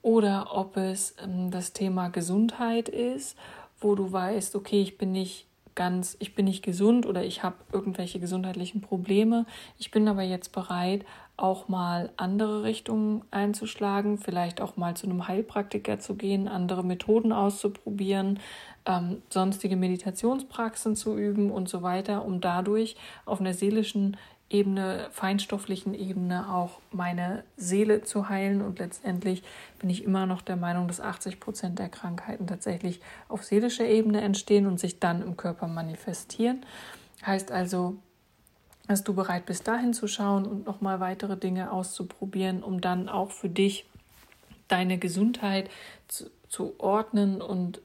Oder 0.02 0.56
ob 0.56 0.78
es 0.78 1.16
ähm, 1.22 1.52
das 1.52 1.74
Thema 1.74 2.08
Gesundheit 2.10 2.88
ist, 2.88 3.38
wo 3.82 3.96
du 3.96 4.12
weißt, 4.12 4.56
okay, 4.56 4.82
ich 4.82 4.98
bin 4.98 5.12
nicht 5.12 5.46
ganz, 5.76 6.16
ich 6.20 6.36
bin 6.36 6.46
nicht 6.46 6.64
gesund 6.64 7.06
oder 7.06 7.24
ich 7.24 7.44
habe 7.44 7.56
irgendwelche 7.72 8.20
gesundheitlichen 8.20 8.82
Probleme. 8.82 9.46
Ich 9.78 9.92
bin 9.92 10.08
aber 10.08 10.24
jetzt 10.24 10.52
bereit, 10.52 11.06
auch 11.40 11.68
mal 11.68 12.10
andere 12.18 12.64
Richtungen 12.64 13.24
einzuschlagen, 13.32 14.18
vielleicht 14.18 14.62
auch 14.62 14.78
mal 14.78 14.96
zu 14.96 15.08
einem 15.08 15.28
Heilpraktiker 15.28 16.00
zu 16.00 16.16
gehen, 16.16 16.48
andere 16.48 16.84
Methoden 16.84 17.32
auszuprobieren, 17.32 18.40
ähm, 18.86 19.22
sonstige 19.30 19.76
Meditationspraxen 19.76 20.96
zu 20.96 21.18
üben 21.18 21.52
und 21.52 21.70
so 21.70 21.82
weiter, 21.82 22.26
um 22.26 22.42
dadurch 22.42 22.96
auf 23.26 23.40
einer 23.40 23.54
seelischen 23.54 24.18
Ebene, 24.50 25.08
feinstofflichen 25.12 25.94
Ebene 25.94 26.52
auch 26.52 26.80
meine 26.92 27.44
Seele 27.56 28.04
zu 28.04 28.30
heilen. 28.30 28.62
Und 28.62 28.80
letztendlich 28.80 29.44
bin 29.78 29.92
ich 29.92 30.04
immer 30.04 30.26
noch 30.26 30.42
der 30.42 30.56
Meinung, 30.56 30.88
dass 30.88 31.00
80 31.00 31.40
Prozent 31.40 31.78
der 31.78 31.90
Krankheiten 31.90 32.48
tatsächlich 32.48 33.00
auf 33.28 33.44
seelischer 33.44 33.86
Ebene 33.86 34.22
entstehen 34.22 34.66
und 34.66 34.80
sich 34.80 35.00
dann 35.00 35.22
im 35.22 35.38
Körper 35.38 35.68
manifestieren. 35.68 36.66
Heißt 37.24 37.52
also, 37.52 37.98
dass 38.90 39.04
du 39.04 39.14
bereit 39.14 39.46
bist, 39.46 39.68
dahin 39.68 39.94
zu 39.94 40.08
schauen 40.08 40.48
und 40.48 40.66
nochmal 40.66 41.00
weitere 41.00 41.38
Dinge 41.38 41.72
auszuprobieren, 41.72 42.64
um 42.64 42.82
dann 42.82 43.08
auch 43.08 43.30
für 43.30 43.48
dich 43.48 43.86
deine 44.68 44.98
Gesundheit 44.98 45.70
zu, 46.08 46.32
zu 46.48 46.74
ordnen 46.80 47.40
und 47.40 47.82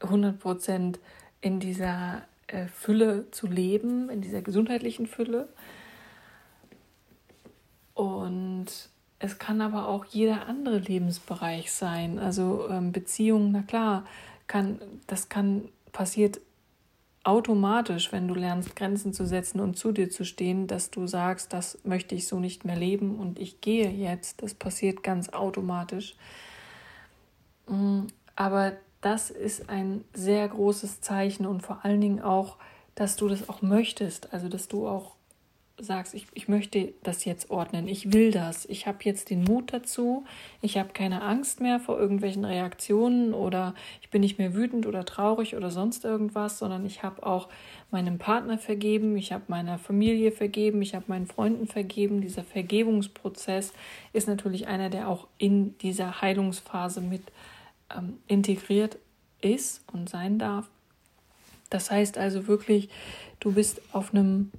100 0.00 0.38
Prozent 0.38 1.00
in 1.40 1.58
dieser 1.58 2.20
äh, 2.48 2.66
Fülle 2.66 3.30
zu 3.30 3.46
leben, 3.46 4.10
in 4.10 4.20
dieser 4.20 4.42
gesundheitlichen 4.42 5.06
Fülle. 5.06 5.48
Und 7.94 8.66
es 9.20 9.38
kann 9.38 9.62
aber 9.62 9.88
auch 9.88 10.04
jeder 10.04 10.48
andere 10.48 10.80
Lebensbereich 10.80 11.72
sein. 11.72 12.18
Also 12.18 12.68
ähm, 12.68 12.92
Beziehungen, 12.92 13.52
na 13.52 13.62
klar, 13.62 14.04
kann, 14.48 14.82
das 15.06 15.30
kann 15.30 15.70
passiert 15.92 16.40
automatisch, 17.24 18.12
wenn 18.12 18.26
du 18.28 18.34
lernst, 18.34 18.74
Grenzen 18.74 19.12
zu 19.12 19.26
setzen 19.26 19.60
und 19.60 19.78
zu 19.78 19.92
dir 19.92 20.10
zu 20.10 20.24
stehen, 20.24 20.66
dass 20.66 20.90
du 20.90 21.06
sagst, 21.06 21.52
das 21.52 21.78
möchte 21.84 22.14
ich 22.14 22.26
so 22.26 22.40
nicht 22.40 22.64
mehr 22.64 22.76
leben 22.76 23.16
und 23.16 23.38
ich 23.38 23.60
gehe 23.60 23.90
jetzt. 23.90 24.42
Das 24.42 24.54
passiert 24.54 25.02
ganz 25.02 25.28
automatisch. 25.28 26.16
Mm, 27.68 28.06
aber 28.34 28.72
das 29.00 29.30
ist 29.30 29.68
ein 29.68 30.04
sehr 30.14 30.48
großes 30.48 31.00
Zeichen 31.00 31.46
und 31.46 31.62
vor 31.62 31.84
allen 31.84 32.00
Dingen 32.00 32.20
auch, 32.20 32.56
dass 32.94 33.16
du 33.16 33.28
das 33.28 33.48
auch 33.48 33.62
möchtest. 33.62 34.32
Also, 34.32 34.48
dass 34.48 34.68
du 34.68 34.88
auch 34.88 35.14
sagst, 35.82 36.14
ich, 36.14 36.26
ich 36.34 36.48
möchte 36.48 36.92
das 37.02 37.24
jetzt 37.24 37.50
ordnen, 37.50 37.88
ich 37.88 38.12
will 38.12 38.30
das, 38.30 38.66
ich 38.66 38.86
habe 38.86 38.98
jetzt 39.02 39.30
den 39.30 39.44
Mut 39.44 39.72
dazu, 39.72 40.24
ich 40.60 40.78
habe 40.78 40.90
keine 40.92 41.22
Angst 41.22 41.60
mehr 41.60 41.80
vor 41.80 41.98
irgendwelchen 41.98 42.44
Reaktionen 42.44 43.34
oder 43.34 43.74
ich 44.00 44.10
bin 44.10 44.20
nicht 44.20 44.38
mehr 44.38 44.54
wütend 44.54 44.86
oder 44.86 45.04
traurig 45.04 45.56
oder 45.56 45.70
sonst 45.70 46.04
irgendwas, 46.04 46.58
sondern 46.58 46.86
ich 46.86 47.02
habe 47.02 47.26
auch 47.26 47.48
meinem 47.90 48.18
Partner 48.18 48.58
vergeben, 48.58 49.16
ich 49.16 49.32
habe 49.32 49.44
meiner 49.48 49.78
Familie 49.78 50.32
vergeben, 50.32 50.80
ich 50.82 50.94
habe 50.94 51.04
meinen 51.08 51.26
Freunden 51.26 51.66
vergeben. 51.66 52.20
Dieser 52.20 52.44
Vergebungsprozess 52.44 53.72
ist 54.12 54.28
natürlich 54.28 54.66
einer, 54.66 54.88
der 54.88 55.08
auch 55.08 55.26
in 55.38 55.76
dieser 55.78 56.22
Heilungsphase 56.22 57.00
mit 57.00 57.22
ähm, 57.94 58.18
integriert 58.28 58.98
ist 59.40 59.82
und 59.92 60.08
sein 60.08 60.38
darf. 60.38 60.68
Das 61.70 61.90
heißt 61.90 62.18
also 62.18 62.46
wirklich, 62.46 62.88
du 63.40 63.52
bist 63.52 63.80
auf 63.92 64.14
einem 64.14 64.52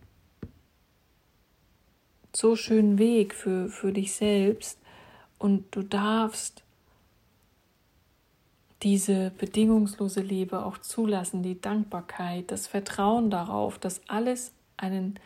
so 2.35 2.55
schönen 2.55 2.97
Weg 2.97 3.33
für, 3.33 3.69
für 3.69 3.91
dich 3.91 4.13
selbst 4.13 4.79
und 5.37 5.65
du 5.71 5.83
darfst 5.83 6.63
diese 8.81 9.31
bedingungslose 9.37 10.21
Liebe 10.21 10.65
auch 10.65 10.77
zulassen, 10.77 11.41
die 11.41 11.59
Dankbarkeit, 11.59 12.51
das 12.51 12.67
Vertrauen 12.67 13.29
darauf, 13.29 13.77
dass 13.79 14.01
alles 14.07 14.51
einen 14.75 15.19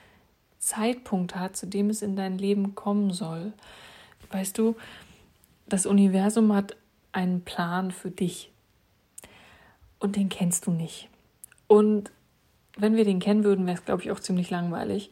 Zeitpunkt 0.59 1.35
hat, 1.35 1.57
zu 1.57 1.65
dem 1.65 1.89
es 1.89 2.01
in 2.01 2.15
dein 2.15 2.37
Leben 2.37 2.75
kommen 2.75 3.11
soll. 3.11 3.53
Weißt 4.29 4.57
du, 4.57 4.75
das 5.67 5.85
Universum 5.85 6.53
hat 6.53 6.75
einen 7.11 7.41
Plan 7.41 7.91
für 7.91 8.11
dich 8.11 8.51
und 9.99 10.15
den 10.15 10.29
kennst 10.29 10.67
du 10.67 10.71
nicht. 10.71 11.09
Und 11.67 12.11
wenn 12.77 12.95
wir 12.95 13.05
den 13.05 13.19
kennen 13.19 13.43
würden, 13.43 13.65
wäre 13.65 13.77
es, 13.77 13.85
glaube 13.85 14.03
ich, 14.03 14.11
auch 14.11 14.19
ziemlich 14.19 14.49
langweilig. 14.49 15.09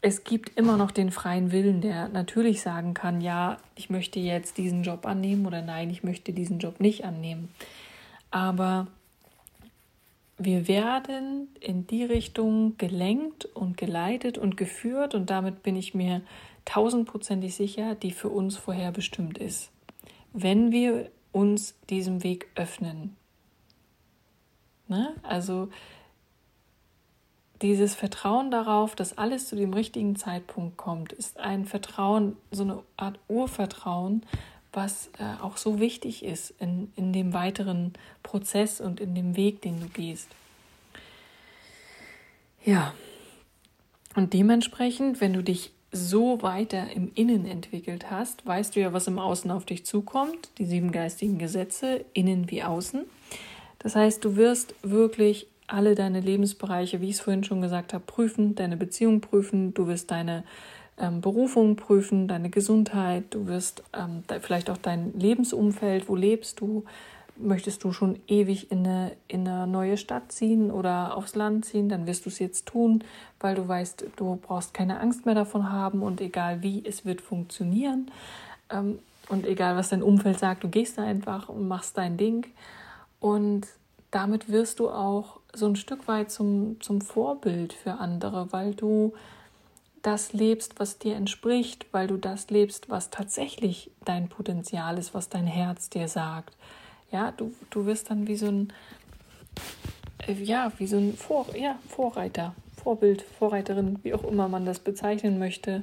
Es 0.00 0.24
gibt 0.24 0.56
immer 0.58 0.76
noch 0.76 0.90
den 0.90 1.10
freien 1.10 1.52
Willen, 1.52 1.80
der 1.80 2.08
natürlich 2.08 2.62
sagen 2.62 2.94
kann, 2.94 3.20
ja, 3.20 3.58
ich 3.74 3.90
möchte 3.90 4.20
jetzt 4.20 4.58
diesen 4.58 4.82
Job 4.82 5.06
annehmen 5.06 5.46
oder 5.46 5.62
nein, 5.62 5.90
ich 5.90 6.04
möchte 6.04 6.32
diesen 6.32 6.58
Job 6.58 6.80
nicht 6.80 7.04
annehmen. 7.04 7.48
Aber 8.30 8.86
wir 10.38 10.68
werden 10.68 11.48
in 11.60 11.86
die 11.86 12.04
Richtung 12.04 12.76
gelenkt 12.76 13.46
und 13.46 13.76
geleitet 13.76 14.38
und 14.38 14.56
geführt 14.56 15.14
und 15.14 15.30
damit 15.30 15.62
bin 15.62 15.76
ich 15.76 15.94
mir 15.94 16.20
tausendprozentig 16.64 17.54
sicher, 17.54 17.94
die 17.94 18.10
für 18.10 18.28
uns 18.28 18.56
vorherbestimmt 18.56 19.38
ist. 19.38 19.70
Wenn 20.32 20.70
wir 20.72 21.10
uns 21.32 21.74
diesem 21.88 22.22
Weg 22.22 22.48
öffnen, 22.54 23.16
Ne? 24.88 25.14
Also 25.22 25.68
dieses 27.62 27.94
Vertrauen 27.94 28.50
darauf, 28.50 28.94
dass 28.94 29.16
alles 29.16 29.48
zu 29.48 29.56
dem 29.56 29.72
richtigen 29.72 30.16
Zeitpunkt 30.16 30.76
kommt, 30.76 31.12
ist 31.12 31.38
ein 31.38 31.64
Vertrauen, 31.64 32.36
so 32.50 32.62
eine 32.62 32.82
Art 32.96 33.18
Urvertrauen, 33.28 34.24
was 34.72 35.10
äh, 35.18 35.42
auch 35.42 35.56
so 35.56 35.80
wichtig 35.80 36.24
ist 36.24 36.54
in, 36.58 36.92
in 36.96 37.12
dem 37.12 37.32
weiteren 37.32 37.94
Prozess 38.22 38.80
und 38.80 39.00
in 39.00 39.14
dem 39.14 39.36
Weg, 39.36 39.62
den 39.62 39.80
du 39.80 39.88
gehst. 39.88 40.28
Ja, 42.64 42.94
und 44.14 44.32
dementsprechend, 44.32 45.20
wenn 45.20 45.32
du 45.32 45.42
dich 45.42 45.72
so 45.92 46.42
weiter 46.42 46.90
im 46.90 47.10
Innen 47.14 47.46
entwickelt 47.46 48.10
hast, 48.10 48.44
weißt 48.44 48.76
du 48.76 48.80
ja, 48.80 48.92
was 48.92 49.06
im 49.06 49.18
Außen 49.18 49.50
auf 49.50 49.64
dich 49.64 49.86
zukommt, 49.86 50.50
die 50.58 50.66
sieben 50.66 50.92
geistigen 50.92 51.38
Gesetze, 51.38 52.04
innen 52.12 52.50
wie 52.50 52.62
außen. 52.62 53.04
Das 53.78 53.94
heißt, 53.94 54.24
du 54.24 54.36
wirst 54.36 54.74
wirklich 54.82 55.46
alle 55.68 55.94
deine 55.94 56.20
Lebensbereiche, 56.20 57.00
wie 57.00 57.08
ich 57.08 57.16
es 57.16 57.20
vorhin 57.20 57.44
schon 57.44 57.60
gesagt 57.60 57.92
habe, 57.92 58.04
prüfen, 58.04 58.54
deine 58.54 58.76
Beziehung 58.76 59.20
prüfen, 59.20 59.74
du 59.74 59.86
wirst 59.86 60.10
deine 60.10 60.44
ähm, 60.98 61.20
Berufung 61.20 61.76
prüfen, 61.76 62.28
deine 62.28 62.50
Gesundheit, 62.50 63.24
du 63.30 63.46
wirst 63.46 63.82
ähm, 63.92 64.22
vielleicht 64.40 64.70
auch 64.70 64.78
dein 64.78 65.12
Lebensumfeld, 65.18 66.08
wo 66.08 66.16
lebst 66.16 66.60
du, 66.60 66.84
möchtest 67.36 67.84
du 67.84 67.92
schon 67.92 68.18
ewig 68.28 68.70
in 68.70 68.86
eine, 68.86 69.12
in 69.28 69.46
eine 69.46 69.66
neue 69.66 69.96
Stadt 69.96 70.32
ziehen 70.32 70.70
oder 70.70 71.16
aufs 71.16 71.34
Land 71.34 71.66
ziehen, 71.66 71.88
dann 71.88 72.06
wirst 72.06 72.24
du 72.24 72.30
es 72.30 72.38
jetzt 72.38 72.66
tun, 72.66 73.04
weil 73.40 73.54
du 73.54 73.66
weißt, 73.66 74.06
du 74.16 74.36
brauchst 74.36 74.72
keine 74.72 75.00
Angst 75.00 75.26
mehr 75.26 75.34
davon 75.34 75.70
haben 75.70 76.02
und 76.02 76.20
egal 76.20 76.62
wie, 76.62 76.82
es 76.84 77.04
wird 77.04 77.20
funktionieren. 77.20 78.10
Ähm, 78.70 78.98
und 79.28 79.44
egal, 79.44 79.76
was 79.76 79.88
dein 79.88 80.02
Umfeld 80.02 80.38
sagt, 80.38 80.62
du 80.62 80.68
gehst 80.68 80.98
da 80.98 81.02
einfach 81.02 81.48
und 81.48 81.66
machst 81.66 81.98
dein 81.98 82.16
Ding. 82.16 82.46
Und 83.18 83.66
damit 84.10 84.50
wirst 84.50 84.78
du 84.78 84.90
auch 84.90 85.40
so 85.52 85.66
ein 85.66 85.76
Stück 85.76 86.08
weit 86.08 86.30
zum, 86.30 86.80
zum 86.80 87.00
Vorbild 87.00 87.72
für 87.72 87.94
andere, 87.94 88.52
weil 88.52 88.74
du 88.74 89.14
das 90.02 90.32
lebst, 90.32 90.78
was 90.78 90.98
dir 90.98 91.16
entspricht, 91.16 91.86
weil 91.90 92.06
du 92.06 92.16
das 92.16 92.48
lebst, 92.50 92.88
was 92.88 93.10
tatsächlich 93.10 93.90
dein 94.04 94.28
Potenzial 94.28 94.98
ist, 94.98 95.14
was 95.14 95.28
dein 95.28 95.46
Herz 95.46 95.90
dir 95.90 96.06
sagt. 96.06 96.56
Ja, 97.10 97.32
du, 97.32 97.52
du 97.70 97.86
wirst 97.86 98.10
dann 98.10 98.28
wie 98.28 98.36
so 98.36 98.46
ein, 98.46 98.72
äh, 100.26 100.32
ja, 100.32 100.72
wie 100.78 100.86
so 100.86 100.96
ein 100.96 101.16
Vor, 101.16 101.46
ja, 101.56 101.78
Vorreiter, 101.88 102.54
Vorbild, 102.82 103.22
Vorreiterin, 103.22 103.98
wie 104.04 104.14
auch 104.14 104.22
immer 104.22 104.48
man 104.48 104.64
das 104.64 104.78
bezeichnen 104.78 105.38
möchte. 105.40 105.82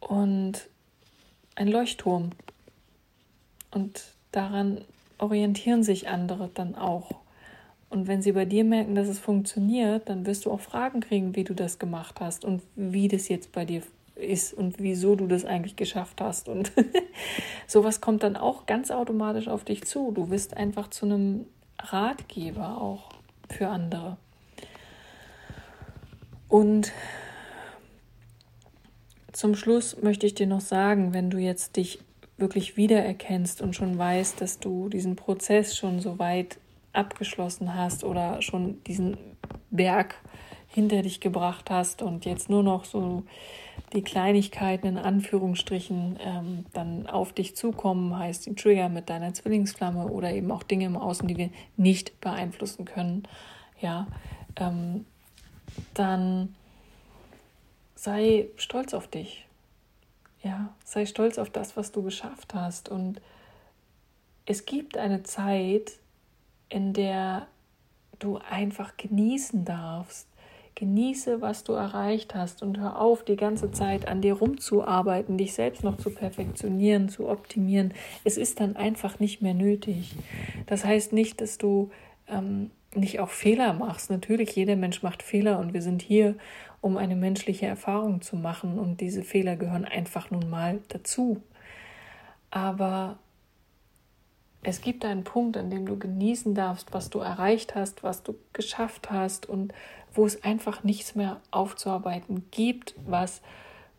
Und 0.00 0.66
ein 1.54 1.68
Leuchtturm. 1.68 2.30
Und 3.70 4.04
daran 4.32 4.84
orientieren 5.18 5.82
sich 5.82 6.08
andere 6.08 6.50
dann 6.52 6.74
auch. 6.74 7.10
Und 7.90 8.08
wenn 8.08 8.22
sie 8.22 8.32
bei 8.32 8.44
dir 8.44 8.64
merken, 8.64 8.94
dass 8.94 9.08
es 9.08 9.20
funktioniert, 9.20 10.08
dann 10.08 10.26
wirst 10.26 10.46
du 10.46 10.50
auch 10.50 10.60
Fragen 10.60 11.00
kriegen, 11.00 11.36
wie 11.36 11.44
du 11.44 11.54
das 11.54 11.78
gemacht 11.78 12.20
hast 12.20 12.44
und 12.44 12.62
wie 12.74 13.08
das 13.08 13.28
jetzt 13.28 13.52
bei 13.52 13.64
dir 13.64 13.82
ist 14.16 14.54
und 14.54 14.80
wieso 14.80 15.16
du 15.16 15.26
das 15.26 15.44
eigentlich 15.44 15.76
geschafft 15.76 16.20
hast. 16.20 16.48
Und 16.48 16.72
sowas 17.66 18.00
kommt 18.00 18.22
dann 18.22 18.36
auch 18.36 18.66
ganz 18.66 18.90
automatisch 18.90 19.48
auf 19.48 19.64
dich 19.64 19.84
zu. 19.84 20.12
Du 20.12 20.30
wirst 20.30 20.56
einfach 20.56 20.88
zu 20.88 21.06
einem 21.06 21.46
Ratgeber 21.78 22.80
auch 22.80 23.10
für 23.48 23.68
andere. 23.68 24.16
Und 26.48 26.92
zum 29.32 29.54
Schluss 29.54 30.00
möchte 30.00 30.26
ich 30.26 30.34
dir 30.34 30.46
noch 30.46 30.60
sagen, 30.60 31.12
wenn 31.12 31.30
du 31.30 31.38
jetzt 31.38 31.76
dich 31.76 32.00
wirklich 32.36 32.76
wiedererkennst 32.76 33.62
und 33.62 33.74
schon 33.76 33.96
weißt, 33.96 34.40
dass 34.40 34.58
du 34.58 34.88
diesen 34.88 35.16
Prozess 35.16 35.76
schon 35.76 36.00
so 36.00 36.18
weit 36.18 36.58
abgeschlossen 36.92 37.74
hast 37.74 38.04
oder 38.04 38.42
schon 38.42 38.82
diesen 38.84 39.16
Berg 39.70 40.16
hinter 40.68 41.02
dich 41.02 41.20
gebracht 41.20 41.70
hast 41.70 42.02
und 42.02 42.24
jetzt 42.24 42.50
nur 42.50 42.64
noch 42.64 42.84
so 42.84 43.22
die 43.92 44.02
Kleinigkeiten 44.02 44.88
in 44.88 44.98
Anführungsstrichen 44.98 46.18
ähm, 46.20 46.66
dann 46.72 47.06
auf 47.06 47.32
dich 47.32 47.54
zukommen, 47.54 48.18
heißt 48.18 48.46
die 48.46 48.54
Trigger 48.56 48.88
mit 48.88 49.08
deiner 49.08 49.32
Zwillingsflamme 49.32 50.08
oder 50.08 50.32
eben 50.32 50.50
auch 50.50 50.64
Dinge 50.64 50.86
im 50.86 50.96
Außen, 50.96 51.28
die 51.28 51.36
wir 51.36 51.50
nicht 51.76 52.20
beeinflussen 52.20 52.84
können, 52.84 53.22
ja, 53.80 54.08
ähm, 54.56 55.06
dann 55.94 56.54
sei 57.94 58.48
stolz 58.56 58.94
auf 58.94 59.06
dich. 59.06 59.43
Ja, 60.44 60.74
sei 60.84 61.06
stolz 61.06 61.38
auf 61.38 61.48
das, 61.48 61.76
was 61.76 61.90
du 61.90 62.02
geschafft 62.02 62.52
hast. 62.54 62.90
Und 62.90 63.20
es 64.44 64.66
gibt 64.66 64.98
eine 64.98 65.22
Zeit, 65.22 65.92
in 66.68 66.92
der 66.92 67.46
du 68.18 68.38
einfach 68.50 68.96
genießen 68.98 69.64
darfst. 69.64 70.28
Genieße, 70.74 71.40
was 71.40 71.64
du 71.64 71.72
erreicht 71.72 72.34
hast 72.34 72.62
und 72.62 72.78
hör 72.78 73.00
auf, 73.00 73.24
die 73.24 73.36
ganze 73.36 73.70
Zeit 73.70 74.08
an 74.08 74.20
dir 74.20 74.34
rumzuarbeiten, 74.34 75.38
dich 75.38 75.54
selbst 75.54 75.84
noch 75.84 75.96
zu 75.96 76.10
perfektionieren, 76.10 77.08
zu 77.08 77.28
optimieren. 77.28 77.94
Es 78.24 78.36
ist 78.36 78.60
dann 78.60 78.76
einfach 78.76 79.20
nicht 79.20 79.40
mehr 79.40 79.54
nötig. 79.54 80.14
Das 80.66 80.84
heißt 80.84 81.12
nicht, 81.12 81.40
dass 81.40 81.58
du 81.58 81.90
ähm, 82.28 82.70
nicht 82.92 83.20
auch 83.20 83.30
Fehler 83.30 83.72
machst. 83.72 84.10
Natürlich, 84.10 84.54
jeder 84.56 84.76
Mensch 84.76 85.02
macht 85.02 85.22
Fehler 85.22 85.60
und 85.60 85.74
wir 85.74 85.82
sind 85.82 86.02
hier, 86.02 86.34
um 86.84 86.98
eine 86.98 87.16
menschliche 87.16 87.64
Erfahrung 87.64 88.20
zu 88.20 88.36
machen 88.36 88.78
und 88.78 89.00
diese 89.00 89.22
Fehler 89.22 89.56
gehören 89.56 89.86
einfach 89.86 90.30
nun 90.30 90.50
mal 90.50 90.82
dazu. 90.88 91.40
Aber 92.50 93.18
es 94.62 94.82
gibt 94.82 95.06
einen 95.06 95.24
Punkt, 95.24 95.56
an 95.56 95.70
dem 95.70 95.86
du 95.86 95.98
genießen 95.98 96.54
darfst, 96.54 96.92
was 96.92 97.08
du 97.08 97.20
erreicht 97.20 97.74
hast, 97.74 98.02
was 98.02 98.22
du 98.22 98.34
geschafft 98.52 99.10
hast 99.10 99.48
und 99.48 99.72
wo 100.12 100.26
es 100.26 100.44
einfach 100.44 100.84
nichts 100.84 101.14
mehr 101.14 101.40
aufzuarbeiten 101.50 102.44
gibt, 102.50 102.94
was 103.06 103.40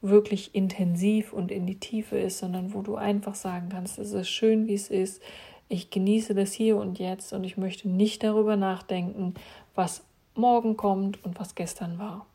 wirklich 0.02 0.54
intensiv 0.54 1.34
und 1.34 1.50
in 1.50 1.65
die 1.65 1.80
Tiefe 1.80 2.19
ist, 2.19 2.38
sondern 2.38 2.76
wo 2.76 2.84
du 2.84 2.98
einfach 2.98 3.34
sagen 3.34 3.69
kannst, 3.69 3.98
es 3.98 4.12
ist 4.12 4.30
schön, 4.30 4.67
wie 4.67 4.76
es 4.76 4.91
ist. 4.91 5.24
Ich 5.69 5.89
genieße 5.89 6.36
das 6.36 6.54
hier 6.54 6.78
und 6.78 7.00
jetzt 7.00 7.34
und 7.34 7.45
ich 7.45 7.58
möchte 7.58 7.89
nicht 7.89 8.24
darüber 8.24 8.58
nachdenken, 8.58 9.34
was 9.74 10.04
morgen 10.36 10.78
kommt 10.78 11.26
und 11.26 11.39
was 11.39 11.56
gestern 11.56 11.98
war. 11.98 12.28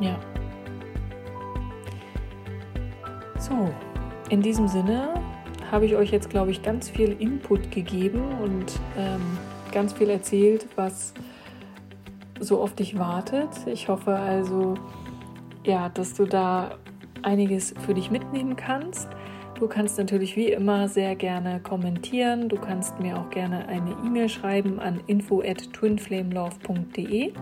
Ja. 0.00 0.18
So, 3.38 3.70
in 4.28 4.42
diesem 4.42 4.68
Sinne 4.68 5.14
habe 5.70 5.86
ich 5.86 5.96
euch 5.96 6.10
jetzt, 6.10 6.30
glaube 6.30 6.50
ich, 6.50 6.62
ganz 6.62 6.88
viel 6.88 7.16
Input 7.18 7.70
gegeben 7.70 8.22
und 8.42 8.80
ähm, 8.96 9.20
ganz 9.72 9.92
viel 9.92 10.10
erzählt, 10.10 10.66
was 10.76 11.12
so 12.40 12.60
auf 12.60 12.74
dich 12.74 12.98
wartet. 12.98 13.48
Ich 13.66 13.88
hoffe 13.88 14.14
also, 14.16 14.74
ja, 15.64 15.88
dass 15.88 16.14
du 16.14 16.24
da 16.24 16.78
einiges 17.22 17.74
für 17.84 17.94
dich 17.94 18.10
mitnehmen 18.10 18.56
kannst. 18.56 19.08
Du 19.58 19.68
kannst 19.68 19.96
natürlich 19.96 20.36
wie 20.36 20.50
immer 20.52 20.86
sehr 20.86 21.16
gerne 21.16 21.60
kommentieren. 21.60 22.48
Du 22.48 22.56
kannst 22.56 23.00
mir 23.00 23.18
auch 23.18 23.30
gerne 23.30 23.66
eine 23.68 23.92
E-Mail 24.04 24.28
schreiben 24.28 24.78
an 24.78 25.00
info 25.06 25.40
at 25.40 25.72
twinflamelove.de. 25.72 27.32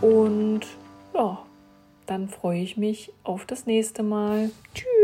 Und 0.00 0.66
ja, 1.16 1.38
dann 2.06 2.28
freue 2.28 2.60
ich 2.60 2.76
mich 2.76 3.12
auf 3.24 3.46
das 3.46 3.66
nächste 3.66 4.02
Mal. 4.02 4.50
Tschüss. 4.74 4.95